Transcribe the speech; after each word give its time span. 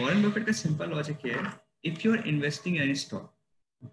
Warren 0.00 0.22
Buffett 0.22 0.46
का 0.46 0.52
simple 0.52 0.90
logic 0.90 1.26
है 1.26 1.40
if 1.84 2.06
you 2.06 2.12
are 2.12 2.26
investing 2.28 2.76
any 2.80 2.94
stock 2.94 3.32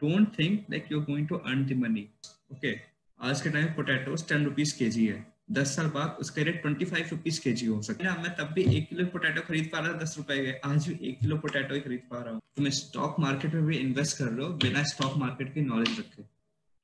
don't 0.03 0.37
think 0.39 0.65
like 0.71 0.91
you 0.91 0.99
are 0.99 1.05
going 1.05 1.27
to 1.27 1.35
earn 1.35 1.65
the 1.65 1.77
money 1.79 2.07
okay 2.51 2.77
आज 3.19 3.41
के 3.41 3.49
time 3.49 3.67
potatoes 3.75 4.27
ten 4.30 4.46
rupees 4.46 4.77
के 4.80 4.90
जी 4.90 5.06
है. 5.08 5.25
दस 5.51 5.75
साल 5.75 5.88
बाद 5.90 6.17
उसका 6.22 6.42
रेट 6.43 6.62
ट्वेंटी 6.62 6.85
फाइव 6.85 7.08
रुपीज़ 7.12 7.40
के 7.42 7.51
जी 7.51 7.66
हो 7.66 7.82
सकता 7.82 8.12
है। 8.12 8.21
मैं 8.23 8.36
तब 8.36 8.52
भी 8.55 8.64
एक 8.77 8.88
किलो 8.89 9.05
पोटैटो 9.14 9.41
खरीद 9.48 9.70
पा 9.71 9.80
रहा 9.80 9.93
था 9.93 9.98
दस 10.00 10.14
रुपए 10.18 10.38
के। 10.46 10.52
आज 10.70 10.88
भी 10.88 11.07
एक 11.09 11.20
किलो 11.20 11.38
पोटैटो 11.38 11.75
ही 11.75 11.81
खरीद 11.81 12.02
पा 12.11 12.21
रहा 12.21 12.34
हूँ। 12.34 12.41
तो 12.57 12.70
स्टॉक 12.77 13.20
मार्केट 13.20 13.54
में 13.54 13.66
भी 13.66 13.77
इन्वेस्ट 13.77 14.18
कर 14.18 14.25
रहा 14.25 14.47
हूँ, 14.47 14.57
बिना 14.57 14.84
स्टॉक 14.91 15.18
मार्केट 15.18 15.54
की 15.54 15.61
नॉलेज 15.61 16.00
रखे। 16.00 16.23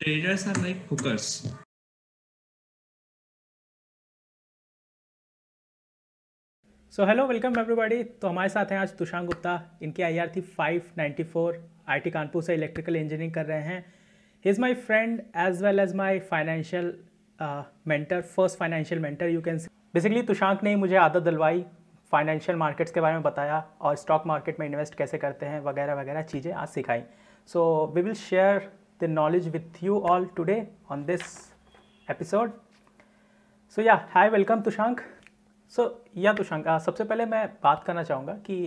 Traders 0.02 0.48
are 0.48 0.62
like 0.62 0.88
hookers 0.92 1.30
so 6.96 7.06
hello 7.06 7.26
welcome 7.28 7.58
everybody 7.60 8.04
तो 8.22 8.28
हमारे 8.28 8.50
साथ 8.50 8.66
हैं 8.72 8.78
आज 8.80 8.92
तुषार 8.98 9.24
गुप्ता। 9.26 9.54
इनकी 9.84 10.04
आई 10.04 10.18
आर 10.18 10.30
थी 10.36 10.42
five 10.42 10.82
ninety 10.98 11.24
four 11.24 11.58
I 11.90 12.00
T 12.00 12.12
Kanpur 12.12 12.44
से 12.44 12.54
इलेक्ट्रिकल 12.54 12.96
इंजीनियरिंग 12.96 13.34
कर 13.34 13.46
रहे 13.46 13.62
हैं। 13.62 13.80
He 14.46 14.50
is 14.50 14.62
my 14.62 14.74
friend 14.74 15.20
as 15.38 15.64
well 15.64 15.80
as 15.80 15.96
my 15.96 16.20
financial 16.30 16.94
mentor 17.88 18.22
first 18.22 18.60
financial 18.60 19.02
mentor 19.02 19.30
you 19.30 19.42
can 19.42 19.58
basically 19.94 20.22
Tushank 20.22 20.64
ने 20.64 20.76
मुझे 20.76 20.96
आदत 20.98 21.24
दिलवाई 21.24 21.66
फाइनेंशियल 22.14 22.58
मार्केट्स 22.58 22.92
के 22.92 23.02
बारे 23.02 23.14
में 23.14 23.24
बताया 23.24 23.64
और 23.82 23.96
स्टॉक 23.96 24.28
मार्केट 24.28 24.60
में 24.60 24.66
इन्वेस्ट 24.68 24.96
कैसे 24.96 25.18
करते 25.18 25.46
हैं, 25.46 25.60
वगैरह 25.62 26.02
वगैरह 26.02 26.22
चीज़ें 26.24 26.52
आज 26.54 26.68
सिखाई। 26.68 27.04
So 27.50 27.92
we 27.96 28.02
will 28.02 28.14
share 28.22 28.72
the 29.02 29.10
knowledge 29.10 29.48
with 29.48 29.84
you 29.84 30.00
all 30.12 30.30
today 30.38 30.58
on 30.92 31.06
this 31.06 31.22
episode 32.08 32.52
so 33.78 33.82
yeah 33.82 34.00
hi 34.14 34.30
welcome 34.30 34.62
तुषांक 34.62 35.02
सो 35.74 35.90
या 36.18 36.34
तुषांक 36.34 36.68
सबसे 36.86 37.04
पहले 37.04 37.26
मैं 37.26 37.48
बात 37.64 37.84
करना 37.84 38.04
चाहूँगा 38.04 38.34
कि 38.46 38.58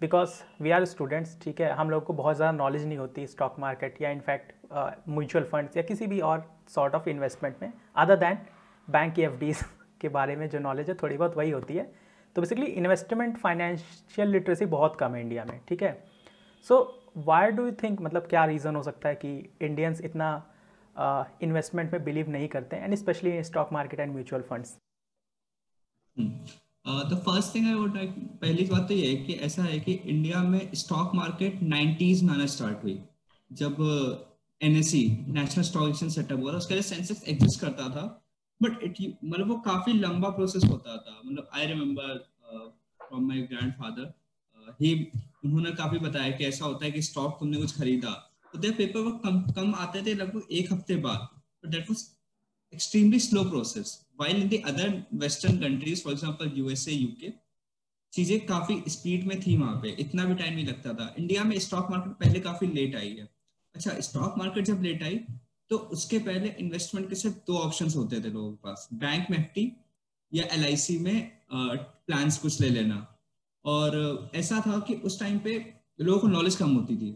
बिकॉज़ 0.00 0.30
वी 0.62 0.70
आर 0.70 0.84
स्टूडेंट्स 0.84 1.36
ठीक 1.42 1.60
है 1.60 1.70
हम 1.72 1.90
लोग 1.90 2.04
को 2.04 2.12
बहुत 2.12 2.36
ज़्यादा 2.36 2.56
नॉलेज 2.56 2.84
नहीं 2.86 2.98
होती 2.98 3.26
स्टॉक 3.26 3.56
मार्केट 3.58 4.00
या 4.02 4.10
इनफैक्ट 4.10 4.52
म्यूचुअल 5.08 5.44
फंड्स 5.44 5.76
या 5.76 5.82
किसी 5.82 6.06
भी 6.06 6.20
और 6.20 6.44
सॉर्ट 6.74 6.94
ऑफ़ 6.94 7.08
इन्वेस्टमेंट 7.08 7.56
में 7.62 7.72
अदर 7.96 8.16
दैन 8.16 8.38
बैंक 8.88 9.18
एफ़ 9.18 9.64
के 10.00 10.08
बारे 10.08 10.36
में 10.36 10.48
जो 10.48 10.58
नॉलेज 10.58 10.88
है 10.90 10.94
थोड़ी 11.02 11.16
बहुत 11.16 11.36
वही 11.36 11.50
होती 11.50 11.76
है। 11.76 11.82
तो 12.36 12.42
बेसिकली 12.42 12.66
इन्वेस्टमेंट 12.66 13.36
फाइनेंशियल 13.38 14.28
लिटरेसी 14.28 14.66
बहुत 14.66 14.96
कम 14.96 15.14
है 15.14 15.20
इंडिया 15.20 15.44
में 15.44 15.60
ठीक 15.68 15.82
है। 15.82 15.92
So 16.66 16.76
why 17.16 17.50
do 17.50 17.64
you 17.66 17.72
think 17.82 18.00
मतलब 18.00 18.26
क्या 18.30 18.44
रीज़न 18.44 18.76
हो 18.76 18.82
सकता 18.82 19.08
है 19.08 19.14
कि 19.14 19.32
इंडियंस 19.62 20.00
इतना 20.04 20.30
इन्वेस्टमेंट 21.42 21.88
uh, 21.88 21.94
में 21.94 22.04
बिलीव 22.04 22.30
नहीं 22.30 22.48
करते 22.48 22.76
and 22.76 22.94
specially 22.94 23.42
stock 23.44 23.72
market 23.72 24.00
and 24.00 24.12
mutual 24.12 24.42
funds 24.42 24.76
the 26.20 27.22
first 27.26 27.54
thing 27.54 27.66
I 27.66 27.74
would 27.74 27.96
like 27.96 28.10
पहली 28.42 28.64
बात 28.66 28.88
तो 28.88 28.94
ये 28.94 29.06
है 29.08 29.16
कि 29.24 29.32
ऐसा 29.46 29.62
है 29.62 29.78
कि 29.80 29.92
इंडिया 29.92 30.42
में 30.44 30.70
स्टॉक 30.74 31.14
मार्केट 31.14 31.60
90s 31.64 32.22
में 32.22 32.32
आना 32.34 32.46
स्टार्ट 32.48 32.82
हुई। 32.84 32.98
जब 33.50 33.76
NSC 34.60 35.02
national 35.28 35.64
stock 35.64 35.88
exchange 35.88 36.14
setup 36.14 36.40
हुआ 36.40 36.52
था, 36.52 36.56
उसके 36.56 36.74
लिए 36.74 36.82
सेंसेक्स 36.82 37.22
एग्जिस्ट 37.28 37.60
करता 37.60 37.88
था। 37.90 38.04
बट 38.60 38.82
इट 38.84 38.96
मतलब 39.24 39.48
वो 39.48 39.56
काफ़ी 39.66 39.92
लंबा 39.92 40.28
प्रोसेस 40.30 40.64
होता 40.64 40.96
था। 40.96 41.20
मतलब 41.24 41.48
I 41.54 41.66
remember 41.66 42.16
from 43.00 43.28
my 43.28 43.40
grandfather 43.42 44.12
he 44.80 44.92
उन्होंने 45.44 45.70
काफ़ी 45.72 45.98
बताया 45.98 46.30
कि 46.30 46.44
ऐसा 46.44 46.64
होता 46.64 46.84
है 46.84 46.90
कि 46.92 47.02
स्टॉक 47.02 47.36
तुमने 47.40 47.58
कुछ 47.58 47.76
खरीदा। 47.78 48.10
तो 48.52 48.58
देयर 48.58 48.74
पेपर 48.74 49.00
वर्क 49.00 49.20
कम 49.24 49.40
कम 49.52 49.74
आते 49.76 50.02
थे 50.02 50.14
लगभग 50.14 50.52
एक 50.52 50.72
हफ़्ते 50.72 50.96
बाद। 50.98 51.28
But 51.64 51.70
that 51.70 51.90
was 51.90 52.04
extremely 52.72 53.18
slow 53.18 53.44
process. 53.52 54.04
While 54.20 54.40
in 54.42 54.48
the 54.48 54.62
other 54.70 54.88
western 55.22 55.60
countries, 55.60 56.02
for 56.02 56.12
example 56.12 56.56
usa 56.62 56.96
uk 57.02 57.32
चीज़ें 58.12 58.46
काफ़ी 58.46 58.82
स्पीड 58.88 59.26
में 59.26 59.40
थी 59.40 59.56
वहाँ 59.56 59.80
पे। 59.82 59.88
इतना 60.00 60.24
भी 60.24 60.34
टाइम 60.34 60.54
नहीं 60.54 60.66
लगता 60.66 60.94
था। 60.94 61.14
इंडिया 61.18 61.44
में 61.44 61.58
स्टॉक 61.58 61.90
मार्केट 61.90 62.12
पहले 62.12 62.40
काफ़ी 62.40 62.66
लेट 62.66 62.96
आई 62.96 63.08
है। 63.08 63.28
अच्छा 63.74 64.00
स्टॉक 64.00 64.34
मार्केट 64.38 64.64
जब 64.64 64.82
लेट 64.82 65.02
आई 65.02 65.18
तो 65.70 65.76
उसके 65.76 66.18
पहले 66.18 66.48
इन्वेस्टमेंट 66.60 67.08
के 67.08 67.14
सिर्फ़ 67.14 67.36
दो 67.36 67.58
ऑप्शंस 67.58 67.96
होते 67.96 68.20
थे 68.20 68.30
लोगों 68.30 68.50
के 68.52 68.58
पास। 68.64 68.88
बैंक 68.92 69.30
एफ़ 69.32 69.58
या 70.32 70.44
LIC 70.56 70.98
में 71.00 71.30
प्लान्स 71.52 72.38
कुछ 72.38 72.60
ले 72.60 72.68
लेना। 72.68 73.18
और 73.64 74.30
ऐसा 74.34 74.60
था 74.66 74.80
कि 74.80 74.94
उस 74.94 75.20
टाइम 75.20 75.38
पे 75.38 75.74
लोगों 76.00 76.20
को 76.20 76.28
नॉलेज 76.28 76.56
कम 76.56 76.74
होती 76.74 76.96
थी। 76.96 77.12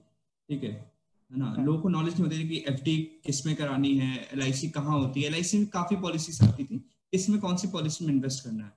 ठीक 0.49 0.65
है? 0.65 0.92
है 1.33 1.39
ना। 1.39 1.55
लोगों 1.59 1.81
को 1.81 1.89
नॉलेज 1.89 2.15
नहीं 2.15 2.25
होती 2.25 2.39
थी 2.39 2.49
कि 2.49 2.65
एफ़ 2.69 2.83
डी 2.85 2.97
किसमें 3.25 3.55
करानी 3.57 3.97
है 3.99 4.29
एल 4.33 4.43
आई 4.43 4.53
सी 4.53 4.69
कहाँ 4.71 4.99
होती 4.99 5.23
है? 5.23 5.29
एल 5.29 5.35
आई 5.35 5.43
सी 5.43 5.59
में 5.59 5.67
काफ़ी 5.69 5.97
पॉलिसीज़ 5.97 6.43
आती 6.45 6.65
थी। 6.65 6.85
इसमें 7.13 7.39
कौन 7.41 7.57
सी 7.57 7.69
पॉलिसी 7.69 8.07
में 8.07 8.13
इन्वेस्ट 8.15 8.45
करना 8.45 8.65
है? 8.65 8.73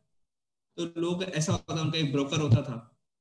तो 0.77 1.01
लोग 1.01 1.23
ऐसा 1.23 1.51
होता 1.51 1.75
था 1.77 1.81
उनका 1.81 1.97
एक 1.99 2.11
ब्रोकर 2.11 2.39
होता 2.39 2.61
था 2.61 2.77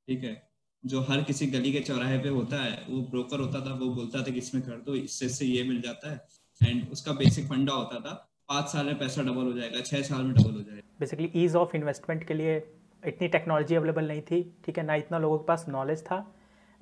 ठीक 0.09 0.25
है? 0.25 0.43
जो 0.84 1.00
हर 1.00 1.22
किसी 1.22 1.47
गली 1.47 1.72
के 1.72 1.81
चौराहे 1.81 2.19
पे 2.19 2.28
होता 2.28 2.62
है 2.62 2.84
वो 2.89 3.00
ब्रोकर 3.11 3.41
होता 3.41 3.61
था 3.67 3.75
वो 3.75 3.89
बोलता 3.95 4.22
था 4.22 4.33
कि 4.33 4.39
इसमें 4.39 4.62
कर 4.62 4.81
दो 4.87 4.95
इससे 4.95 5.27
इससे 5.27 5.47
ये 5.47 5.62
मिल 5.65 5.81
जाता 5.83 6.11
है। 6.11 6.71
एंड 6.71 6.89
उसका 6.93 7.12
बेसिक 7.15 7.47
फंडा 7.49 7.72
होता 7.72 8.01
था 8.01 8.12
पाँच 8.49 8.69
साल 8.69 8.87
में 8.87 8.99
पैसा 8.99 9.22
डबल 9.22 9.45
हो 9.45 9.53
जाएगा 9.53 9.81
छह 9.83 10.03
साल 10.03 10.22
में 10.22 10.34
डबल 10.34 10.51
हो 10.51 10.61
जाएगा। 10.61 10.83
बेसिकली 11.01 11.31
ईज 11.37 11.55
ऑफ़ 11.56 11.77
इन्वेस्टमेंट 11.77 12.27
के 12.28 12.34
लिए 12.34 12.56
इतनी 13.03 13.28
टेक्नोलॉजी 13.28 13.75
अवेलेबल 13.75 14.09
नहीं 14.09 14.22
थी 14.22 14.43
ठीक 14.65 14.78
है? 14.78 14.84
ना 14.84 14.95
इतना 14.95 15.19
लोगों 15.19 15.39
के 15.39 15.45
पास 15.45 15.65
नॉलेज 15.69 16.03
था 16.03 16.19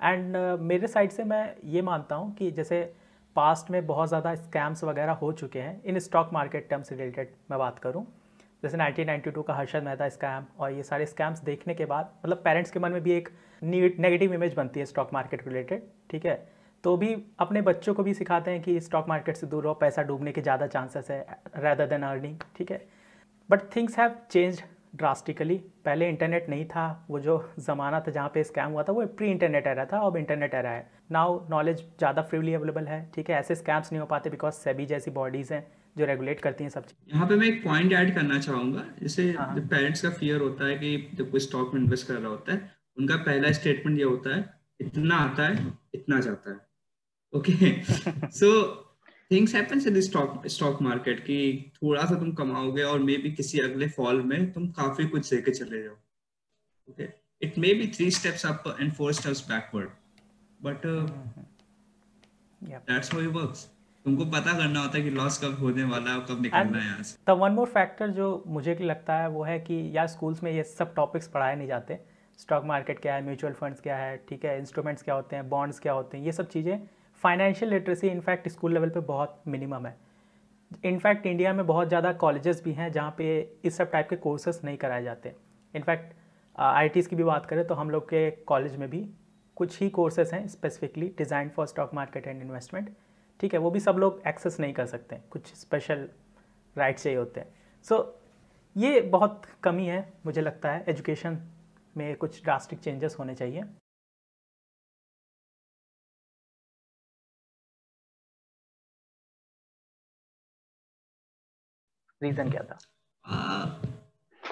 एंड 0.03 0.35
uh, 0.37 0.59
मेरे 0.59 0.87
साइड 0.87 1.11
से 1.11 1.23
मैं 1.23 1.55
ये 1.65 1.81
मानता 1.81 2.15
हूँ 2.15 2.33
कि 2.35 2.51
जैसे 2.51 2.81
पास्ट 3.35 3.71
में 3.71 3.85
बहुत 3.87 4.07
ज़्यादा 4.07 4.35
स्कैम्स 4.35 4.83
वगैरह 4.83 5.11
हो 5.11 5.31
चुके 5.31 5.59
हैं 5.59 5.81
इन 5.83 5.99
स्टॉक 5.99 6.29
मार्केट 6.33 6.69
टर्म्स 6.69 6.91
रिलेटेड 6.91 7.29
मैं 7.51 7.59
बात 7.59 7.79
करूँ 7.79 8.05
जैसे 8.63 8.77
1992 8.77 9.43
का 9.47 9.53
हर्षद 9.53 9.83
मेहता 9.83 10.09
स्कैम 10.09 10.45
और 10.59 10.71
ये 10.71 10.83
सारे 10.83 11.05
स्कैम्स 11.05 11.39
देखने 11.39 11.73
के 11.73 11.85
बाद 11.85 12.11
मतलब 12.25 12.37
पेरेंट्स 12.37 12.71
के 12.71 12.79
मन 12.79 12.91
में 12.91 13.01
भी 13.03 13.11
एक 13.11 13.29
नेगेटिव 13.63 14.33
इमेज 14.33 14.53
बनती 14.53 14.79
है 14.79 14.85
स्टॉक 14.85 15.13
मार्केट 15.13 15.47
रिलेटेड 15.47 15.83
ठीक 16.09 16.25
है? 16.25 16.35
तो 16.83 16.95
भी 16.97 17.15
अपने 17.39 17.61
बच्चों 17.61 17.93
को 17.93 18.03
भी 18.03 18.13
सिखाते 18.13 18.51
हैं 18.51 18.61
कि 18.61 18.79
स्टॉक 18.79 19.09
मार्केट 19.09 19.37
से 19.37 19.47
दूर 19.47 19.63
रहो 19.63 19.73
पैसा 19.73 20.01
डूबने 20.01 20.31
के 20.31 20.41
ज़्यादा 20.41 20.67
चांसेस 20.67 21.11
है 21.11 21.25
रैदर 21.57 21.87
देन 21.87 22.03
अर्निंग 22.03 22.37
ठीक 22.57 22.71
है? 22.71 22.85
But 23.49 23.75
things 23.75 23.99
have 23.99 24.15
changed 24.31 24.61
drastically 24.93 25.55
पहले 25.85 26.07
इंटरनेट 26.09 26.49
नहीं 26.49 26.65
था 26.65 26.85
वो 27.09 27.19
जो 27.19 27.37
ज़माना 27.59 27.99
था 27.99 28.11
जहाँ 28.11 28.29
पे 28.33 28.43
स्कैम 28.43 28.71
हुआ 28.71 28.83
था 28.83 28.91
वो 28.93 29.05
प्री 29.19 29.29
इंटरनेट 29.31 29.67
एरा 29.67 29.85
था 29.85 29.99
अब 30.07 30.17
इंटरनेट 30.17 30.53
एरा 30.53 30.69
है। 30.69 30.89
नाउ 31.11 31.39
नॉलेज 31.51 31.77
ज़्यादा 31.99 32.21
फ्रीली 32.21 32.53
अवेलेबल 32.53 32.85
है 32.87 32.99
ठीक 33.15 33.29
है? 33.29 33.39
ऐसे 33.39 33.55
स्कैम्स 33.55 33.91
नहीं 33.91 33.99
हो 34.01 34.05
पाते 34.07 34.29
बिकॉज़ 34.29 34.53
सेबी 34.55 34.85
जैसी 34.85 35.11
बॉडीज़ 35.11 35.53
हैं 35.53 35.65
जो 35.95 36.05
रेगुलेट 36.05 36.39
करती 36.39 36.63
हैं 36.63 36.69
सब 36.71 36.85
चीज़। 36.85 37.15
यहाँ 37.15 37.27
पे 37.27 37.35
मैं 37.35 37.47
एक 37.47 37.63
पॉइंट 37.63 37.93
ऐड 37.93 38.13
करना 38.15 38.39
चाहूँगा 38.39 38.85
जैसे 39.01 39.29
हाँ। 39.31 39.55
पेरेंट्स। 39.57 40.01
का 40.01 40.09
फियर 40.11 40.41
होता 40.41 40.67
है 40.67 40.75
कि 40.77 40.95
जब 41.15 41.31
कोई 41.31 41.39
स्टॉक 41.39 41.73
में 41.73 41.81
इन्वेस्ट 41.81 42.07
कर 42.07 42.13
रहा 42.13 42.29
होता 42.29 42.53
है 42.53 42.71
उनका 42.97 43.15
पहला 43.25 43.51
स्टेटमेंट 43.51 43.97
ये 43.99 44.03
होता 44.05 44.35
है 44.35 44.45
इतना 44.79 45.15
आता 45.17 45.47
है 45.47 45.71
इतना 45.95 46.19
जाता 46.19 46.51
है। 46.51 46.59
Okay 47.33 48.31
so 48.31 48.49
things 49.31 49.55
happens 49.55 49.87
in 49.87 49.99
stock 50.01 50.47
stock 50.47 50.81
market 50.81 51.19
कि 51.25 51.37
थोड़ा 51.75 52.05
सा 52.05 52.15
तुम 52.15 52.31
कमाओगे 52.33 52.83
और 52.83 52.99
मे 53.01 53.17
बी 53.17 53.31
किसी 53.31 53.59
अगले 53.59 53.87
फॉल 53.89 54.21
में 54.23 54.51
तुम 54.53 54.67
काफ़ी 54.79 55.07
कुछ 55.07 55.33
लेके 55.33 55.51
चले 55.51 55.83
जाओ। 55.83 55.93
Okay 56.89 57.07
it 57.41 57.57
may 57.57 57.73
be 57.73 57.87
three 57.95 58.09
steps 58.11 58.45
up 58.45 58.63
and 58.79 58.91
four 58.93 59.13
steps 59.13 59.47
backward 59.49 59.89
but 60.59 60.85
that's 62.61 63.13
how 63.13 63.21
it 63.21 63.29
works 63.31 63.69
तुमको 64.05 64.25
पता 64.27 64.53
करना 64.53 64.79
होता 64.81 64.97
है 64.97 65.03
कि 65.03 65.09
लॉस 65.11 65.37
कब 65.43 65.59
होने 65.59 65.83
वाला 65.85 66.13
है 66.13 66.19
कब 66.29 66.41
निकलना 66.41 66.77
है 66.77 66.85
यहाँ 66.85 67.03
से। 67.03 67.17
द 67.27 67.37
वन 67.39 67.51
मोर 67.51 67.67
फैक्टर 67.67 68.09
जो 68.11 68.43
मुझे 68.47 68.77
लगता 68.81 69.15
है 69.17 69.27
वो 69.29 69.43
है 69.43 69.59
कि 69.59 69.75
यार 69.97 70.07
स्कूल्स 70.07 70.43
में 70.43 70.51
ये 70.51 70.63
सब 70.63 70.93
टॉपिक्स 70.95 71.27
पढ़ाए 71.27 71.55
नहीं 71.55 71.67
जाते। 71.67 71.99
स्टॉक 72.39 72.63
मार्केट 72.65 72.99
क्या 72.99 73.15
है 73.15 73.23
म्यूचुअल 73.25 73.53
फंड्स 73.53 73.81
क्या 73.81 73.97
है 73.97 74.17
ठीक 74.29 74.45
है 74.45 74.57
इंस्ट्रूमेंट्स 74.59 75.03
क्या 75.03 75.15
होते 75.15 75.35
हैं 75.35 75.49
बॉन्ड्स 75.49 75.79
क्या 75.79 75.93
होते 75.93 76.17
हैं 76.17 76.25
ये 76.25 76.31
सब 76.31 76.49
चीज़ें 76.49 76.77
financial 77.23 77.71
literacy 77.71 78.07
in fact 78.07 78.47
school 78.49 78.73
level 78.73 78.89
पे 78.89 78.99
बहुत 79.01 79.41
मिनिमम 79.47 79.85
है। 79.85 79.95
इनफैक्ट 80.85 81.25
इंडिया 81.25 81.53
में 81.53 81.65
बहुत 81.67 81.87
ज़्यादा 81.87 82.11
कॉलेजेस 82.15 82.61
भी 82.63 82.71
हैं 82.73 82.91
जहाँ 82.91 83.13
पे 83.17 83.25
इस 83.65 83.77
सब 83.77 83.91
टाइप 83.91 84.09
के 84.09 84.15
कोर्सेस 84.17 84.61
नहीं 84.63 84.77
कराए 84.77 85.03
जाते। 85.03 85.33
इनफैक्ट 85.73 86.13
आई 86.55 86.89
की 86.89 87.15
भी 87.15 87.23
बात 87.23 87.45
करें 87.45 87.65
तो 87.67 87.75
हम 87.75 87.89
लोग 87.89 88.03
के 88.05 88.29
कॉलेज 88.47 88.75
में 88.75 88.89
भी 88.89 89.07
कुछ 89.57 89.79
ही 89.81 89.89
कोर्सेस 89.89 90.33
हैं 90.33 90.47
specifically 90.47 91.07
design 91.17 91.49
for 91.49 91.67
stock 91.67 91.93
market 91.93 92.27
and 92.27 92.41
investment 92.41 92.89
ठीक 93.39 93.53
है 93.53 93.59
वो 93.59 93.71
भी 93.71 93.79
सब 93.79 93.97
लोग 93.97 94.21
एक्सेस 94.27 94.59
नहीं 94.59 94.73
कर 94.73 94.85
सकते। 94.85 95.19
कुछ 95.31 95.53
स्पेशल 95.55 96.07
राइट्स 96.75 97.03
चाहिए 97.03 97.17
होते 97.19 97.39
हैं। 97.39 97.47
सो 97.85 97.95
so, 97.95 98.03
ये 98.75 99.01
बहुत 99.01 99.45
कमी 99.63 99.85
है 99.85 100.13
मुझे 100.25 100.41
लगता 100.41 100.71
है। 100.71 100.83
एजुकेशन 100.89 101.37
में 101.95 102.15
कुछ 102.15 102.43
ड्रास्टिक 102.43 102.79
चेंजेस 102.79 103.15
होने 103.19 103.35
चाहिए। 103.35 103.63
रीजन 112.23 112.49
क्या 112.51 112.63
था? 112.63 112.77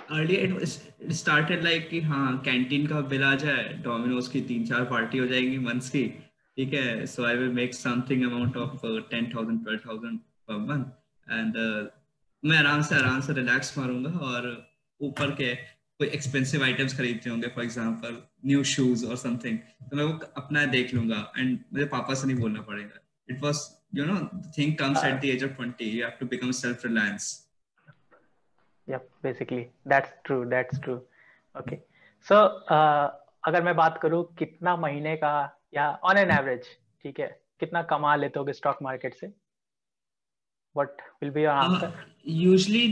अर्लियर 0.09 0.61
इट 0.61 1.11
स्टार्टेड 1.13 1.63
लाइक 1.63 1.89
कि 1.89 1.99
हाँ 2.01 2.37
कैंटीन 2.45 2.87
का 2.87 3.01
बिल 3.13 3.23
आ 3.23 3.33
जाए 3.35 3.63
डोमिनोज 3.83 4.27
की 4.27 4.41
तीन 4.41 4.65
चार 4.65 4.83
पार्टी 4.85 5.17
हो 5.17 5.27
जाएँगी 5.27 5.57
मंथ्स 5.59 5.89
की, 5.89 6.03
ठीक 6.57 6.73
है? 6.73 7.05
So 7.05 7.25
I 7.25 7.35
will 7.35 7.51
make 7.53 7.73
something 7.73 8.23
amount 8.23 8.57
of 8.57 8.85
ten 9.11 9.31
thousand 9.35 9.63
twelve 9.63 9.79
thousand 9.87 10.19
per 10.19 10.57
month 10.69 10.85
and 11.31 11.57
मैं 12.43 12.57
आराम 12.57 12.81
से 12.81 12.95
आराम 12.95 13.21
से 13.21 13.33
रिलैक्स 13.33 13.77
मारूँगा 13.77 14.09
और 14.27 14.45
ऊपर 15.01 15.31
के 15.31 15.53
कोई 15.55 16.07
एक्सपेंसिव 16.07 16.63
आइटम्स 16.63 16.97
खरीदते 16.97 17.29
होंगे 17.29 17.47
फॉर 17.55 17.63
एग्जांपल 17.63 18.17
न्यू 18.45 18.63
शूज़ 18.63 19.05
और 19.05 19.17
समथिंग 19.17 19.57
तो 19.89 19.97
मैं 19.97 20.03
वो 20.03 20.13
अपना 20.37 20.65
देख 20.65 20.93
लूँगा। 20.93 21.31
एंड 21.37 21.59
मुझे 21.73 21.85
पापा 21.85 22.13
से 22.13 22.27
नहीं 22.27 22.37
बोलना 22.37 22.61
पड़ेगा। 22.61 22.99
It 23.29 23.41
was 23.43 23.59
you 23.95 24.05
know 24.05 24.15
thing 24.57 24.75
comes 24.75 25.03
at 25.03 25.21
the 25.21 25.25
age 25.25 25.43
of 25.43 25.61
20 25.61 25.81
you 25.81 26.03
have 26.03 26.17
to 26.19 26.25
become 26.27 26.51
self 26.59 26.85
reliance 26.85 27.40
yep 28.91 29.09
basically 29.21 29.63
that's 29.85 30.13
true 30.27 30.43
that's 30.53 30.79
true 30.85 30.99
okay 31.55 31.79
so 32.27 32.39
uh, 32.77 33.07
अगर 33.43 33.63
मैं 33.63 33.75
बात 33.75 33.99
करूँ 34.01 34.23
कितना 34.39 34.75
महीने 34.77 35.15
का 35.17 35.33
या 35.73 35.89
ऑन 36.09 36.17
एन 36.17 36.31
एवरेज 36.31 36.65
ठीक 37.03 37.19
है 37.19 37.29
कितना 37.59 37.81
कमा 37.91 38.15
लेते 38.15 38.39
होगे 38.39 38.53
स्टॉक 38.53 38.81
मार्केट 38.83 39.15
से 39.15 39.33
what 40.75 41.01
will 41.21 41.31
be 41.31 41.41
your 41.41 41.53
answer 41.61 41.87
uh, 41.87 42.03
usually 42.25 42.83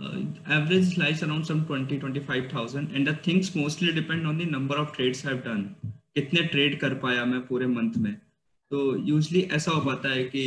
uh, 0.00 0.18
average 0.56 0.96
lies 1.02 1.22
around 1.26 1.46
some 1.50 1.62
20 1.68 2.00
25000 2.00 2.90
and 2.94 3.10
the 3.10 3.14
things 3.26 3.54
mostly 3.60 3.92
depend 4.00 4.26
on 4.26 4.42
the 4.42 4.48
number 4.56 4.76
of 4.82 4.90
trades 4.98 5.22
i've 5.26 5.44
done 5.44 5.64
कितने 6.16 6.42
ट्रेड 6.48 6.78
कर 6.80 6.94
पाया 7.00 7.24
मैं 7.24 7.40
पूरे 7.46 7.66
मंथ 7.66 7.96
में 8.02 8.12
तो 8.70 8.78
यूजली 9.06 9.40
ऐसा 9.56 9.70
हो 9.70 9.80
पाता 9.80 10.08
है 10.08 10.22
कि 10.24 10.44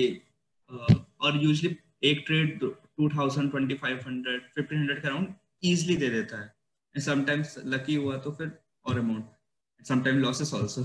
uh, 0.71 0.95
और 1.21 1.38
यूजली 1.44 1.75
एक 2.03 2.24
trade 2.27 2.63
two 3.00 3.10
thousand 3.10 3.50
twenty 3.51 3.75
five 3.81 4.00
hundred 4.07 4.42
fifteen 4.56 4.80
hundred 4.80 5.01
के 5.01 5.07
अराउंड 5.07 5.34
ईजिली 5.63 5.98
दे 5.98 6.10
देता 6.10 6.42
है। 6.42 7.01
समटाइम्स 7.01 7.57
लकी 7.66 7.96
हुआ 7.96 8.18
तो 8.19 8.31
फिर 8.38 8.51
और 8.86 9.00
amount 9.00 9.86
sometime 9.88 10.18
losses 10.19 10.54
also 10.54 10.84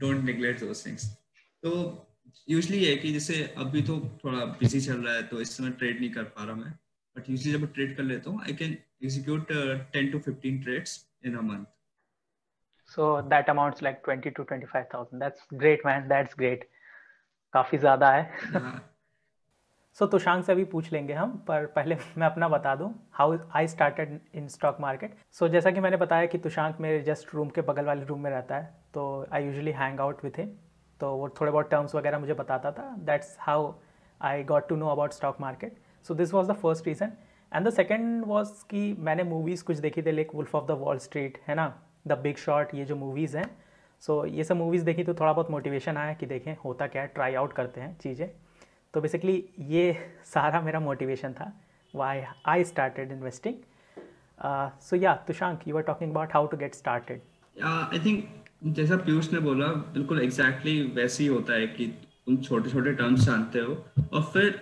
don't 0.00 0.24
neglect 0.24 0.60
those 0.60 0.86
things 0.86 1.06
तो 1.62 1.70
यूजली 2.50 2.78
ये 2.78 2.90
है 2.90 2.96
कि 2.96 3.12
जैसे 3.12 3.42
अभी 3.58 3.82
तो 3.82 4.00
थोड़ा 4.24 4.44
बिज़ी 4.60 4.80
चल 4.80 5.04
रहा 5.04 5.14
है 5.14 5.22
तो 5.28 5.40
इस 5.40 5.56
समय 5.56 5.70
ट्रेड 5.82 6.00
नहीं 6.00 6.10
कर 6.12 6.24
पा 6.38 6.44
रहा 6.44 6.54
मैं। 6.56 6.72
बट 7.16 7.30
यूजली 7.30 7.52
जब 7.52 7.72
ट्रेड 7.74 7.96
कर 7.96 8.02
लेता 8.02 8.30
हूँ 8.30 8.42
I 8.42 8.54
can 8.54 8.76
execute 9.04 9.52
ten 9.92 10.10
to 10.12 10.18
fifteen 10.26 10.62
trades 10.62 10.98
in 11.26 11.36
a 11.36 11.40
month 11.52 11.72
so 12.92 13.04
that 13.28 13.46
amounts 13.50 13.82
like 13.84 14.00
20 14.06 14.30
to 14.38 14.42
25000 14.48 15.20
that's 15.20 15.44
great 15.60 15.84
man. 15.86 16.08
That's 16.08 16.34
great. 16.40 16.64
काफ़ी 17.54 17.78
ज़्यादा 17.78 18.10
है। 18.12 18.22
सो 20.00 20.06
so, 20.06 20.44
से 20.44 20.52
अभी 20.52 20.64
पूछ 20.64 20.92
लेंगे 20.92 21.12
हम 21.14 21.30
पर 21.48 21.66
पहले 21.66 21.96
मैं 22.18 22.26
अपना 22.26 22.48
बता 22.48 22.74
दूँ 22.74 22.88
how 23.12 23.36
I 23.54 23.66
started 23.68 24.18
in 24.34 24.48
stock 24.48 24.80
market 24.80 25.14
so 25.32 25.48
जैसा 25.48 25.70
कि 25.70 25.80
मैंने 25.80 25.96
बताया 25.96 26.26
कि 26.26 26.38
तुषांक 26.38 26.80
मेरे 26.80 27.00
जस्ट 27.00 27.34
रूम 27.34 27.48
के 27.48 27.60
बगल 27.60 27.84
वाले 27.84 28.04
रूम 28.04 28.20
में 28.20 28.30
रहता 28.30 28.56
है 28.56 28.74
तो 28.94 29.04
I 29.32 29.44
usually 29.44 29.70
hang 29.70 30.00
out 30.00 30.24
with 30.24 30.38
him 30.38 30.48
तो 31.00 31.14
वो 31.16 31.28
थोड़े 31.40 31.52
बहुत 31.52 31.70
टर्म्स 31.70 31.94
वगैरह 31.94 32.18
मुझे 32.18 32.34
बताता 32.34 32.72
था. 32.72 32.96
That's 32.98 33.36
how 33.40 33.72
I 34.20 34.42
got 34.44 34.68
to 34.68 34.76
know 34.76 34.88
about 34.88 35.12
stock 35.12 35.40
market 35.40 35.78
so 36.08 36.14
this 36.14 36.34
was 36.34 36.48
the 36.48 36.54
first 36.54 36.86
reason 36.86 37.12
and 37.52 37.66
the 37.66 37.70
second 37.70 38.24
was 38.26 38.48
कि 38.70 38.96
मैंने 38.98 39.22
मूवीज़ 39.22 39.64
कुछ 39.64 39.76
देखी 39.76 40.02
थी 40.02 40.12
like 40.12 40.34
Wolf 40.34 40.54
of 40.54 40.66
the 40.66 40.78
Wall 40.80 40.98
Street 40.98 41.38
है 41.48 41.54
ना? 41.54 41.72
द 42.06 42.18
बिग 42.18 42.36
शॉट 42.36 42.74
ये 42.74 42.84
जो 42.84 42.96
मूवीज़ 42.96 43.36
हैं. 43.36 43.50
सो 44.02 44.26
so, 44.26 44.32
ये 44.32 44.44
सब 44.44 44.56
मूवीज़ 44.56 44.84
देखी 44.84 45.04
तो 45.04 45.14
थोड़ा 45.14 45.32
बहुत 45.32 45.50
मोटिवेशन 45.50 45.96
आया 45.96 46.12
कि 46.12 46.26
देखें 46.26 46.56
होता 46.64 46.86
क्या 46.86 47.02
है 47.02 47.08
ट्राई 47.08 47.34
आउट 47.34 47.52
करते 47.52 47.80
हैं 47.80 47.96
चीज़ें. 47.98 48.28
तो 48.94 49.00
बेसिकली 49.00 49.36
ये 49.68 49.84
सारा 50.24 50.60
मेरा 50.60 50.80
मोटिवेशन 50.80 51.32
था 51.32 51.52
why 51.94 52.22
I 52.46 52.64
started 52.64 53.12
investing 53.12 53.54
so 54.82 54.96
yeah 54.96 55.14
Tushank 55.28 55.68
you 55.68 55.76
are 55.76 55.82
talking 55.82 56.10
about 56.10 56.32
how 56.34 56.46
to 56.46 56.56
get 56.56 56.74
started 56.74 57.20
I 57.56 57.98
think 58.04 58.24
जैसा 58.76 58.96
पीयूष 58.96 59.32
ने 59.32 59.38
बोला, 59.40 59.66
बिल्कुल 59.66 60.20
एग्जैक्टली 60.22 60.74
exactly 60.74 60.96
वैसे 60.96 61.22
ही 61.22 61.28
होता 61.28 61.52
है 61.52 61.66
कि 61.66 61.86
तुम 62.26 62.36
छोटे 62.42 62.70
छोटे 62.70 62.92
टर्म्स 62.92 63.20
जानते 63.20 63.60
हो, 63.60 63.74
और 64.12 64.22
फिर 64.32 64.60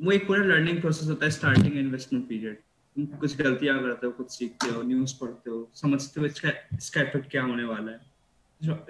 वो 0.00 0.12
एक 0.12 0.26
पूरा 0.26 0.44
लर्निंग 0.44 0.80
प्रोसेस 0.80 1.08
होता 1.08 1.24
है 1.24 1.30
स्टार्टिंग 1.30 1.76
इन्वेस्टमेंट 1.78 2.28
पीरियड 2.28 3.18
कुछ 3.20 3.36
गलतियाँ 3.38 3.78
करते 3.80 4.06
हो, 4.06 4.12
कुछ 4.12 4.30
सीखते 4.30 4.68
हो 4.68 4.82
न्यूज़ 4.82 5.14
पढ़ते 5.20 5.50
हो, 5.50 5.68
समझते 5.74 6.20
हो 6.20 6.26
इसका 6.26 6.52
इसका 6.76 7.00
इफ़ेक्ट 7.00 7.30
क्या 7.30 7.42
होने 7.42 7.64
वाला 7.64 7.92
है. 7.92 8.00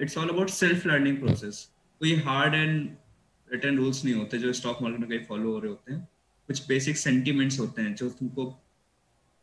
It's 0.00 0.18
all 0.18 0.28
about 0.28 0.48
self 0.50 0.86
learning 0.86 1.18
process 1.18 1.64
कोई 2.00 2.14
हार्ड 2.28 2.54
एंड 2.54 2.88
रिटर्न 3.52 3.78
रूल्स 3.78 4.04
नहीं 4.04 4.14
होते 4.14 4.38
जो 4.38 4.52
स्टॉक 4.52 4.82
मार्केट 4.82 5.00
में 5.00 5.08
कहीं 5.08 5.24
फॉलो 5.24 5.52
हो 5.52 5.58
रहे 5.58 5.68
होते 5.68 5.94
हैं। 5.94 6.08
कुछ 6.46 6.68
बेसिक 6.68 6.96
सेंटिमेंट्स 6.96 7.60
होते 7.60 7.82
हैं 7.82 7.94
जो 7.94 8.10
तुमको 8.10 8.46